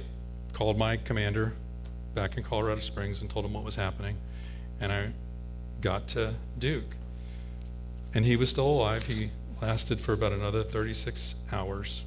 called 0.52 0.78
my 0.78 0.96
commander 0.96 1.52
back 2.14 2.36
in 2.36 2.44
Colorado 2.44 2.80
Springs 2.80 3.20
and 3.20 3.30
told 3.30 3.44
him 3.44 3.52
what 3.52 3.64
was 3.64 3.74
happening. 3.74 4.16
And 4.80 4.92
I 4.92 5.10
got 5.80 6.08
to 6.08 6.34
Duke. 6.58 6.96
And 8.14 8.24
he 8.24 8.36
was 8.36 8.48
still 8.48 8.68
alive. 8.68 9.02
He 9.04 9.30
lasted 9.60 10.00
for 10.00 10.12
about 10.12 10.32
another 10.32 10.62
36 10.62 11.34
hours. 11.52 12.04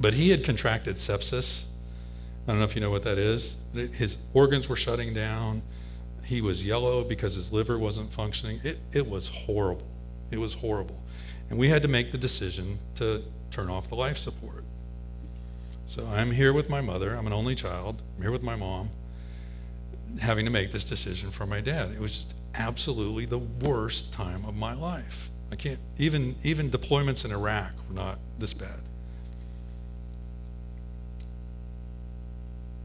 But 0.00 0.14
he 0.14 0.30
had 0.30 0.44
contracted 0.44 0.96
sepsis. 0.96 1.66
I 2.46 2.52
don't 2.52 2.58
know 2.58 2.64
if 2.64 2.74
you 2.74 2.80
know 2.80 2.90
what 2.90 3.02
that 3.02 3.18
is. 3.18 3.56
His 3.74 4.16
organs 4.32 4.68
were 4.68 4.76
shutting 4.76 5.12
down. 5.12 5.62
He 6.24 6.40
was 6.40 6.64
yellow 6.64 7.04
because 7.04 7.34
his 7.34 7.52
liver 7.52 7.78
wasn't 7.78 8.12
functioning. 8.12 8.60
It, 8.62 8.78
it 8.92 9.06
was 9.06 9.28
horrible. 9.28 9.86
It 10.30 10.38
was 10.38 10.54
horrible. 10.54 11.00
And 11.50 11.58
we 11.58 11.68
had 11.68 11.82
to 11.82 11.88
make 11.88 12.12
the 12.12 12.18
decision 12.18 12.78
to 12.96 13.22
turn 13.50 13.70
off 13.70 13.88
the 13.88 13.96
life 13.96 14.18
support. 14.18 14.64
So 15.86 16.06
I'm 16.06 16.30
here 16.30 16.52
with 16.52 16.68
my 16.68 16.82
mother. 16.82 17.14
I'm 17.14 17.26
an 17.26 17.32
only 17.32 17.54
child. 17.54 18.02
I'm 18.16 18.22
here 18.22 18.30
with 18.30 18.42
my 18.42 18.56
mom, 18.56 18.90
having 20.20 20.44
to 20.44 20.50
make 20.50 20.70
this 20.70 20.84
decision 20.84 21.30
for 21.30 21.46
my 21.46 21.62
dad. 21.62 21.92
It 21.92 21.98
was 21.98 22.12
just 22.12 22.34
absolutely 22.54 23.24
the 23.24 23.38
worst 23.38 24.12
time 24.12 24.44
of 24.44 24.54
my 24.54 24.74
life. 24.74 25.30
I 25.50 25.56
can't 25.56 25.78
even 25.96 26.36
even 26.44 26.70
deployments 26.70 27.24
in 27.24 27.32
Iraq 27.32 27.72
were 27.88 27.94
not 27.94 28.18
this 28.38 28.52
bad. 28.52 28.80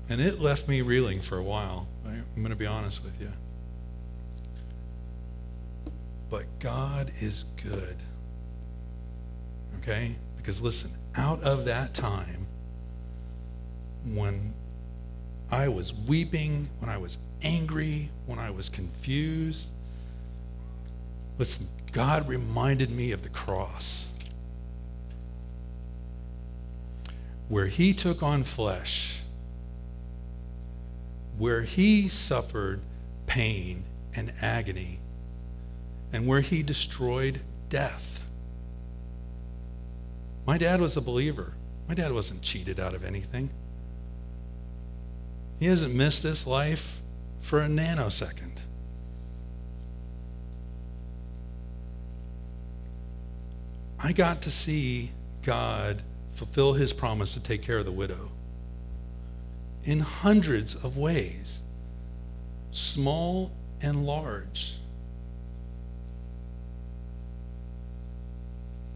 And 0.09 0.21
it 0.21 0.39
left 0.39 0.67
me 0.67 0.81
reeling 0.81 1.21
for 1.21 1.37
a 1.37 1.43
while. 1.43 1.87
I'm 2.05 2.25
going 2.35 2.49
to 2.49 2.55
be 2.55 2.65
honest 2.65 3.03
with 3.03 3.19
you. 3.21 3.31
But 6.29 6.45
God 6.59 7.11
is 7.21 7.45
good. 7.63 7.95
Okay? 9.79 10.15
Because 10.37 10.61
listen, 10.61 10.91
out 11.15 11.41
of 11.43 11.65
that 11.65 11.93
time 11.93 12.47
when 14.05 14.53
I 15.51 15.67
was 15.67 15.93
weeping, 15.93 16.67
when 16.79 16.89
I 16.89 16.97
was 16.97 17.17
angry, 17.43 18.09
when 18.25 18.39
I 18.39 18.49
was 18.49 18.69
confused. 18.69 19.67
Listen, 21.37 21.67
God 21.91 22.27
reminded 22.27 22.89
me 22.89 23.11
of 23.11 23.21
the 23.21 23.29
cross, 23.29 24.09
where 27.49 27.67
He 27.67 27.93
took 27.93 28.23
on 28.23 28.43
flesh, 28.43 29.19
where 31.37 31.63
He 31.63 32.09
suffered 32.09 32.81
pain 33.25 33.83
and 34.15 34.31
agony, 34.41 34.99
and 36.11 36.27
where 36.27 36.41
He 36.41 36.63
destroyed 36.63 37.41
death. 37.69 38.23
My 40.45 40.57
dad 40.57 40.81
was 40.81 40.97
a 40.97 41.01
believer. 41.01 41.53
My 41.87 41.93
dad 41.93 42.11
wasn't 42.11 42.41
cheated 42.41 42.79
out 42.79 42.93
of 42.93 43.03
anything. 43.03 43.49
He 45.59 45.65
hasn't 45.65 45.93
missed 45.93 46.23
this 46.23 46.45
life 46.45 47.01
for 47.41 47.61
a 47.61 47.67
nanosecond. 47.67 48.59
I 53.99 54.11
got 54.11 54.41
to 54.41 54.51
see 54.51 55.11
God 55.43 56.01
fulfill 56.33 56.73
his 56.73 56.91
promise 56.91 57.33
to 57.35 57.39
take 57.39 57.61
care 57.61 57.77
of 57.77 57.85
the 57.85 57.91
widow 57.91 58.31
in 59.85 59.99
hundreds 59.99 60.75
of 60.75 60.97
ways, 60.97 61.61
small 62.71 63.51
and 63.81 64.05
large. 64.05 64.77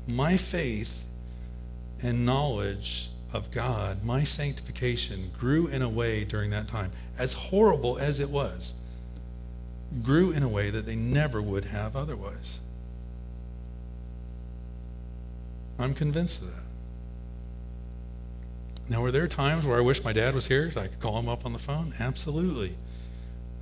My 0.08 0.38
faith 0.38 1.04
and 2.02 2.26
knowledge 2.26 3.10
of 3.34 3.52
God, 3.52 4.04
my 4.04 4.24
sanctification 4.24 5.32
grew 5.38 5.68
in 5.68 5.82
a 5.82 5.90
way 5.90 6.24
during 6.24 6.50
that 6.52 6.68
time, 6.68 6.92
as 7.18 7.34
horrible 7.34 7.98
as 7.98 8.20
it 8.20 8.30
was, 8.30 8.74
grew 10.04 10.32
in 10.32 10.44
a 10.44 10.48
way 10.48 10.70
that 10.70 10.86
they 10.86 10.96
never 10.96 11.42
would 11.42 11.66
have 11.66 11.96
otherwise. 11.96 12.60
I'm 15.80 15.94
convinced 15.94 16.42
of 16.42 16.48
that. 16.48 16.67
Now, 18.90 19.02
were 19.02 19.12
there 19.12 19.28
times 19.28 19.66
where 19.66 19.78
I 19.78 19.82
wish 19.82 20.04
my 20.04 20.14
dad 20.14 20.34
was 20.34 20.48
here 20.48 20.72
so 20.72 20.82
I 20.82 20.88
could 20.88 21.00
call 21.00 21.20
him 21.20 21.28
up 21.28 21.46
on 21.46 21.54
the 21.54 21.60
phone? 21.60 21.94
Absolutely. 22.00 22.76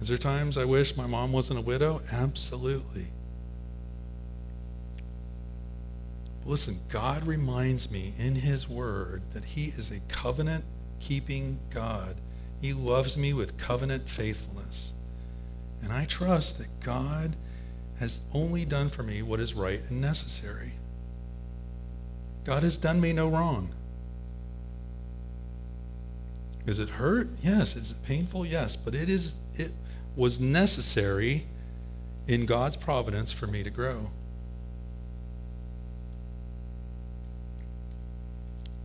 Is 0.02 0.08
there 0.08 0.18
times 0.18 0.58
I 0.58 0.66
wish 0.66 0.96
my 0.96 1.08
mom 1.08 1.32
wasn't 1.32 1.60
a 1.60 1.64
widow? 1.64 2.02
Absolutely. 2.12 3.08
Listen, 6.46 6.80
God 6.90 7.26
reminds 7.26 7.90
me 7.90 8.14
in 8.20 8.36
His 8.36 8.70
Word 8.70 9.24
that 9.34 9.44
He 9.44 9.74
is 9.78 9.90
a 9.90 10.00
covenant 10.08 10.64
keeping 11.00 11.58
God. 11.72 12.16
He 12.62 12.74
loves 12.74 13.18
me 13.18 13.34
with 13.34 13.58
covenant 13.58 14.08
faithfulness. 14.08 14.94
And 15.82 15.92
I 15.92 16.06
trust 16.06 16.60
that 16.60 16.80
God 16.82 17.36
has 18.00 18.22
only 18.34 18.64
done 18.64 18.90
for 18.90 19.02
me 19.02 19.24
what 19.24 19.40
is 19.40 19.56
right 19.56 19.82
and 19.90 20.02
necessary. 20.02 20.74
God 22.44 22.62
has 22.62 22.78
done 22.78 23.02
me 23.02 23.12
no 23.12 23.28
wrong. 23.30 23.70
Is 26.66 26.80
it 26.80 26.90
hurt? 26.90 27.30
Yes. 27.42 27.76
Is 27.76 27.92
it 27.92 28.04
painful? 28.04 28.46
Yes. 28.46 28.76
But 28.76 28.96
it 28.96 29.10
is 29.10 29.36
it 29.56 29.72
was 30.16 30.40
necessary 30.40 31.46
in 32.28 32.46
God's 32.46 32.76
providence 32.76 33.32
for 33.32 33.48
me 33.48 33.64
to 33.64 33.70
grow. 33.70 34.10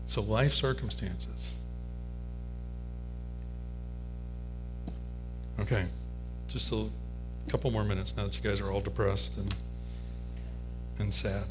So, 0.06 0.20
life 0.22 0.52
circumstances. 0.52 1.54
Okay, 5.60 5.84
just 6.48 6.72
a 6.72 6.88
couple 7.48 7.70
more 7.70 7.84
minutes 7.84 8.16
now 8.16 8.24
that 8.24 8.36
you 8.36 8.42
guys 8.42 8.60
are 8.60 8.72
all 8.72 8.80
depressed 8.80 9.36
and, 9.36 9.54
and 10.98 11.14
sad. 11.14 11.44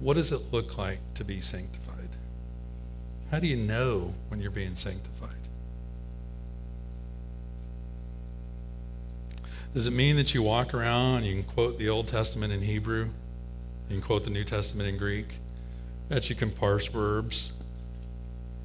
What 0.00 0.14
does 0.14 0.32
it 0.32 0.52
look 0.52 0.76
like 0.76 0.98
to 1.14 1.24
be 1.24 1.40
sanctified? 1.40 2.10
How 3.30 3.38
do 3.38 3.46
you 3.46 3.56
know 3.56 4.14
when 4.28 4.40
you're 4.40 4.50
being 4.50 4.74
sanctified? 4.74 5.30
Does 9.74 9.86
it 9.86 9.92
mean 9.92 10.16
that 10.16 10.32
you 10.32 10.42
walk 10.42 10.72
around 10.72 11.18
and 11.18 11.26
you 11.26 11.34
can 11.34 11.52
quote 11.52 11.78
the 11.78 11.90
Old 11.90 12.08
Testament 12.08 12.52
in 12.52 12.62
Hebrew? 12.62 13.04
You 13.88 13.96
can 13.96 14.02
quote 14.02 14.24
the 14.24 14.30
New 14.30 14.44
Testament 14.44 14.88
in 14.88 14.96
Greek? 14.96 15.38
That 16.08 16.30
you 16.30 16.36
can 16.36 16.50
parse 16.50 16.86
verbs? 16.86 17.52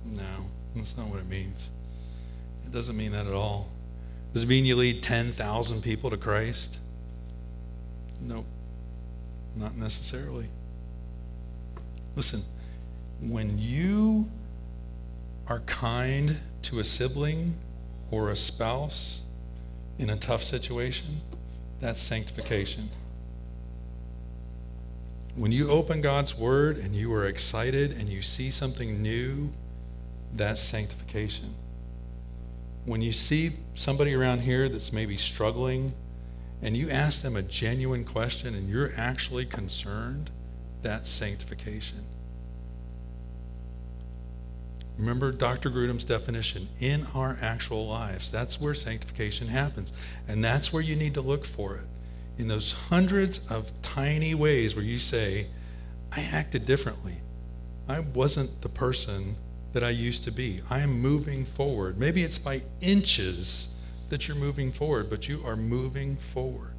No, 0.06 0.24
that's 0.76 0.96
not 0.96 1.08
what 1.08 1.20
it 1.20 1.28
means. 1.28 1.70
It 2.66 2.72
doesn't 2.72 2.96
mean 2.96 3.12
that 3.12 3.28
at 3.28 3.34
all. 3.34 3.68
Does 4.34 4.44
it 4.44 4.50
mean 4.50 4.66
you 4.66 4.78
lead 4.78 5.04
10,000 5.04 5.82
people 5.82 6.10
to 6.10 6.18
Christ? 6.18 6.80
Nope, 8.22 8.46
not 9.58 9.76
necessarily. 9.76 10.48
Listen, 12.16 12.44
when 13.22 13.60
you 13.60 14.28
are 15.48 15.60
kind 15.62 16.38
to 16.64 16.80
a 16.80 16.84
sibling 16.84 17.56
or 18.12 18.32
a 18.32 18.36
spouse 18.36 19.22
in 20.00 20.10
a 20.10 20.18
tough 20.18 20.44
situation, 20.44 21.22
that's 21.80 22.00
sanctification. 22.00 22.90
When 25.36 25.52
you 25.52 25.70
open 25.70 26.02
God's 26.02 26.38
Word 26.38 26.78
and 26.78 26.96
you 26.96 27.12
are 27.14 27.28
excited 27.28 27.92
and 27.92 28.08
you 28.08 28.22
see 28.22 28.52
something 28.52 29.02
new, 29.02 29.52
that's 30.36 30.62
sanctification. 30.62 31.54
When 32.86 33.02
you 33.02 33.12
see 33.12 33.54
somebody 33.76 34.14
around 34.14 34.42
here 34.42 34.70
that's 34.70 34.94
maybe 34.94 35.18
struggling 35.18 35.94
and 36.62 36.78
you 36.78 36.90
ask 36.90 37.22
them 37.22 37.36
a 37.36 37.42
genuine 37.42 38.06
question 38.06 38.56
and 38.56 38.70
you're 38.70 38.94
actually 38.96 39.46
concerned, 39.46 40.30
that's 40.82 41.10
sanctification. 41.10 42.04
Remember 44.98 45.32
Dr. 45.32 45.70
Grudem's 45.70 46.04
definition 46.04 46.68
in 46.80 47.08
our 47.16 47.38
actual 47.42 47.88
lives. 47.88 48.30
That's 48.30 48.62
where 48.62 48.74
sanctification 48.74 49.48
happens. 49.48 49.92
And 50.28 50.44
that's 50.44 50.72
where 50.72 50.84
you 50.84 50.96
need 50.96 51.16
to 51.16 51.22
look 51.22 51.46
for 51.46 51.76
it. 51.76 51.86
In 52.38 52.48
those 52.48 52.72
hundreds 52.72 53.40
of 53.50 53.72
tiny 53.82 54.36
ways 54.36 54.76
where 54.76 54.86
you 54.86 55.00
say, 55.00 55.48
I 56.12 56.22
acted 56.22 56.66
differently. 56.66 57.16
I 57.88 58.00
wasn't 58.00 58.62
the 58.62 58.70
person 58.70 59.36
that 59.74 59.84
I 59.84 59.90
used 59.90 60.24
to 60.26 60.32
be. 60.32 60.62
I 60.70 60.80
am 60.80 61.02
moving 61.02 61.46
forward. 61.46 61.98
Maybe 61.98 62.24
it's 62.24 62.38
by 62.38 62.62
inches 62.82 63.70
that 64.10 64.28
you're 64.28 64.38
moving 64.38 64.72
forward, 64.72 65.10
but 65.10 65.28
you 65.28 65.44
are 65.46 65.56
moving 65.56 66.16
forward. 66.16 66.76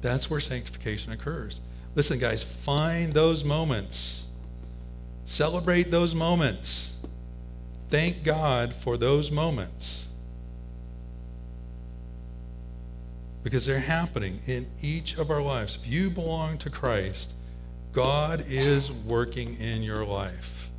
That's 0.00 0.30
where 0.30 0.40
sanctification 0.40 1.12
occurs. 1.12 1.60
Listen, 1.96 2.18
guys, 2.18 2.44
find 2.44 3.12
those 3.12 3.44
moments. 3.44 4.26
Celebrate 5.24 5.90
those 5.90 6.14
moments. 6.14 6.94
Thank 7.90 8.22
God 8.22 8.72
for 8.72 8.96
those 8.96 9.30
moments. 9.30 10.08
Because 13.42 13.66
they're 13.66 13.80
happening 13.80 14.40
in 14.46 14.70
each 14.80 15.18
of 15.18 15.30
our 15.30 15.42
lives. 15.42 15.76
If 15.76 15.90
you 15.90 16.08
belong 16.08 16.58
to 16.58 16.70
Christ, 16.70 17.34
God 17.92 18.44
is 18.48 18.92
working 18.92 19.58
in 19.60 19.82
your 19.82 20.04
life. 20.04 20.70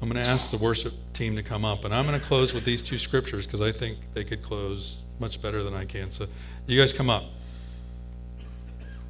I'm 0.00 0.08
going 0.08 0.22
to 0.22 0.28
ask 0.28 0.50
the 0.50 0.58
worship 0.58 0.94
team 1.12 1.36
to 1.36 1.42
come 1.42 1.64
up, 1.64 1.84
and 1.84 1.94
I'm 1.94 2.06
going 2.06 2.18
to 2.18 2.24
close 2.26 2.54
with 2.54 2.64
these 2.64 2.82
two 2.82 2.98
scriptures 2.98 3.46
because 3.46 3.60
I 3.60 3.72
think 3.72 3.98
they 4.14 4.24
could 4.24 4.42
close 4.42 4.96
much 5.18 5.42
better 5.42 5.62
than 5.62 5.74
I 5.74 5.84
can. 5.84 6.10
So, 6.10 6.26
you 6.66 6.80
guys 6.80 6.92
come 6.92 7.10
up. 7.10 7.24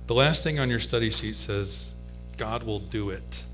The 0.06 0.14
last 0.14 0.42
thing 0.42 0.58
on 0.58 0.70
your 0.70 0.80
study 0.80 1.10
sheet 1.10 1.36
says, 1.36 1.92
God 2.38 2.62
will 2.62 2.78
do 2.78 3.10
it. 3.10 3.44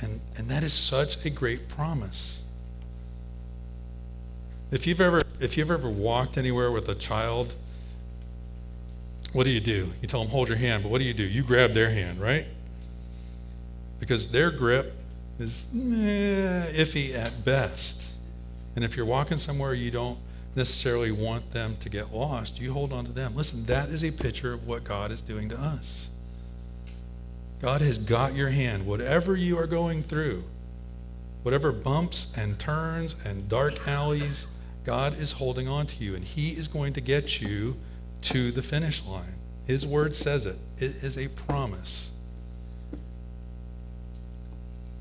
And, 0.00 0.20
and 0.36 0.48
that 0.50 0.62
is 0.62 0.72
such 0.72 1.24
a 1.24 1.30
great 1.30 1.68
promise. 1.68 2.42
If 4.70 4.86
you've 4.86 5.00
ever 5.00 5.22
if 5.40 5.56
you've 5.56 5.70
ever 5.70 5.88
walked 5.88 6.38
anywhere 6.38 6.72
with 6.72 6.88
a 6.88 6.94
child, 6.94 7.54
what 9.32 9.44
do 9.44 9.50
you 9.50 9.60
do? 9.60 9.92
You 10.00 10.08
tell 10.08 10.20
them 10.20 10.30
hold 10.30 10.48
your 10.48 10.56
hand, 10.56 10.82
but 10.82 10.90
what 10.90 10.98
do 10.98 11.04
you 11.04 11.14
do? 11.14 11.22
You 11.22 11.42
grab 11.42 11.72
their 11.72 11.90
hand, 11.90 12.20
right? 12.20 12.46
Because 14.00 14.28
their 14.28 14.50
grip 14.50 14.94
is 15.38 15.64
eh, 15.74 16.72
iffy 16.72 17.14
at 17.14 17.44
best. 17.44 18.12
And 18.74 18.84
if 18.84 18.96
you're 18.96 19.06
walking 19.06 19.38
somewhere 19.38 19.74
you 19.74 19.90
don't 19.90 20.18
necessarily 20.54 21.10
want 21.12 21.50
them 21.52 21.76
to 21.80 21.88
get 21.88 22.12
lost, 22.12 22.58
you 22.58 22.72
hold 22.72 22.92
on 22.92 23.04
to 23.04 23.12
them. 23.12 23.36
Listen, 23.36 23.64
that 23.66 23.90
is 23.90 24.04
a 24.04 24.10
picture 24.10 24.52
of 24.52 24.66
what 24.66 24.84
God 24.84 25.12
is 25.12 25.20
doing 25.20 25.48
to 25.50 25.58
us. 25.58 26.10
God 27.60 27.80
has 27.80 27.98
got 27.98 28.34
your 28.34 28.50
hand. 28.50 28.86
Whatever 28.86 29.36
you 29.36 29.58
are 29.58 29.66
going 29.66 30.02
through, 30.02 30.44
whatever 31.42 31.72
bumps 31.72 32.26
and 32.36 32.58
turns 32.58 33.16
and 33.24 33.48
dark 33.48 33.86
alleys, 33.88 34.46
God 34.84 35.18
is 35.18 35.32
holding 35.32 35.66
on 35.66 35.86
to 35.86 36.04
you, 36.04 36.14
and 36.14 36.24
He 36.24 36.50
is 36.50 36.68
going 36.68 36.92
to 36.92 37.00
get 37.00 37.40
you 37.40 37.76
to 38.22 38.50
the 38.52 38.62
finish 38.62 39.04
line. 39.04 39.34
His 39.66 39.86
word 39.86 40.14
says 40.14 40.46
it, 40.46 40.58
it 40.78 41.02
is 41.02 41.18
a 41.18 41.28
promise. 41.28 42.12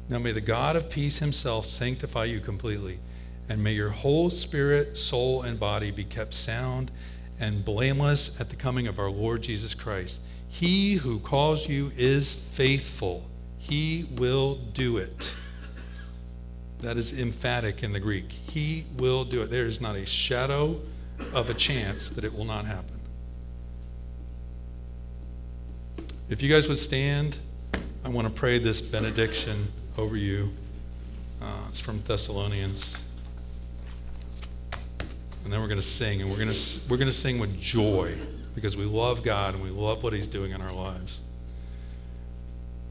Now 0.08 0.20
may 0.20 0.32
the 0.32 0.41
God 0.41 0.76
of 0.76 0.89
peace 0.89 1.18
Himself 1.20 1.66
sanctify 1.66 2.26
you 2.26 2.39
completely, 2.39 2.99
and 3.49 3.64
may 3.64 3.74
your 3.74 3.89
whole 3.89 4.30
spirit, 4.30 4.97
soul, 4.97 5.43
and 5.43 5.60
body 5.60 5.91
be 5.91 6.03
kept 6.03 6.34
sound 6.34 6.89
and 7.39 7.66
blameless 7.66 8.39
at 8.39 8.49
the 8.49 8.56
coming 8.56 8.88
of 8.88 8.97
our 8.97 9.10
Lord 9.10 9.41
Jesus 9.41 9.74
Christ. 9.74 10.20
He 10.50 10.96
who 10.96 11.20
calls 11.20 11.68
you 11.68 11.91
is 11.98 12.36
faithful. 12.36 13.24
He 13.58 14.08
will 14.18 14.56
do 14.74 14.98
it. 14.98 15.34
That 16.80 16.98
is 16.98 17.20
emphatic 17.20 17.84
in 17.84 17.91
the 17.91 18.00
Greek. 18.00 18.30
He 18.30 18.86
will 18.98 19.26
do 19.26 19.41
it. 19.41 19.50
There 19.50 19.66
is 19.66 19.82
not 19.82 19.96
a 19.96 20.06
shadow 20.06 20.80
of 21.34 21.50
a 21.50 21.54
chance 21.54 22.10
that 22.10 22.24
it 22.24 22.34
will 22.34 22.46
not 22.46 22.66
happen. 22.66 23.00
If 26.30 26.41
you 26.41 26.50
guys 26.50 26.68
would 26.68 26.80
stand, 26.80 27.38
I 28.04 28.10
want 28.10 28.28
to 28.28 28.34
pray 28.34 28.60
this 28.60 28.82
benediction 28.82 29.68
over 29.98 30.16
you. 30.16 30.52
Uh, 31.41 31.46
it's 31.70 31.80
from 31.80 32.02
Thessalonians. 32.04 33.04
And 35.43 35.54
then 35.54 35.62
we're 35.62 35.68
going 35.68 35.80
to 35.80 35.86
sing, 35.86 36.22
and 36.22 36.30
we're 36.30 36.38
going 36.38 36.52
to, 36.52 36.80
we're 36.89 36.98
going 36.98 37.12
to 37.12 37.18
sing 37.18 37.39
with 37.39 37.60
joy 37.60 38.18
because 38.56 38.78
we 38.78 38.86
love 38.86 39.22
God 39.22 39.53
and 39.53 39.62
we 39.62 39.70
love 39.70 40.01
what 40.01 40.14
He's 40.14 40.28
doing 40.28 40.51
in 40.51 40.62
our 40.62 40.72
lives. 40.72 41.20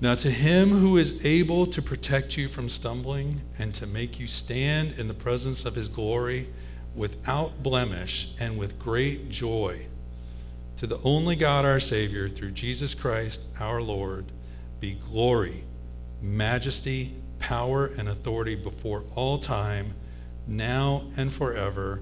Now, 0.00 0.14
to 0.16 0.30
Him 0.30 0.68
who 0.68 0.98
is 0.98 1.24
able 1.24 1.66
to 1.66 1.80
protect 1.80 2.36
you 2.36 2.48
from 2.48 2.68
stumbling 2.68 3.40
and 3.58 3.74
to 3.76 3.86
make 3.86 4.20
you 4.20 4.26
stand 4.26 4.92
in 4.98 5.08
the 5.08 5.14
presence 5.14 5.64
of 5.64 5.74
His 5.74 5.88
glory 5.88 6.46
without 6.94 7.62
blemish 7.62 8.32
and 8.38 8.58
with 8.58 8.78
great 8.78 9.30
joy, 9.30 9.86
to 10.76 10.86
the 10.86 11.00
only 11.02 11.36
God 11.36 11.64
our 11.64 11.80
Savior, 11.80 12.28
through 12.28 12.50
Jesus 12.50 12.94
Christ 12.94 13.40
our 13.58 13.80
Lord, 13.80 14.26
be 14.80 14.98
glory, 15.10 15.64
majesty, 16.20 17.14
power, 17.38 17.86
and 17.98 18.08
authority 18.08 18.54
before 18.54 19.04
all 19.14 19.38
time, 19.38 19.94
now 20.46 21.04
and 21.16 21.32
forever. 21.32 22.00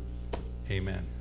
Amen. 0.70 1.11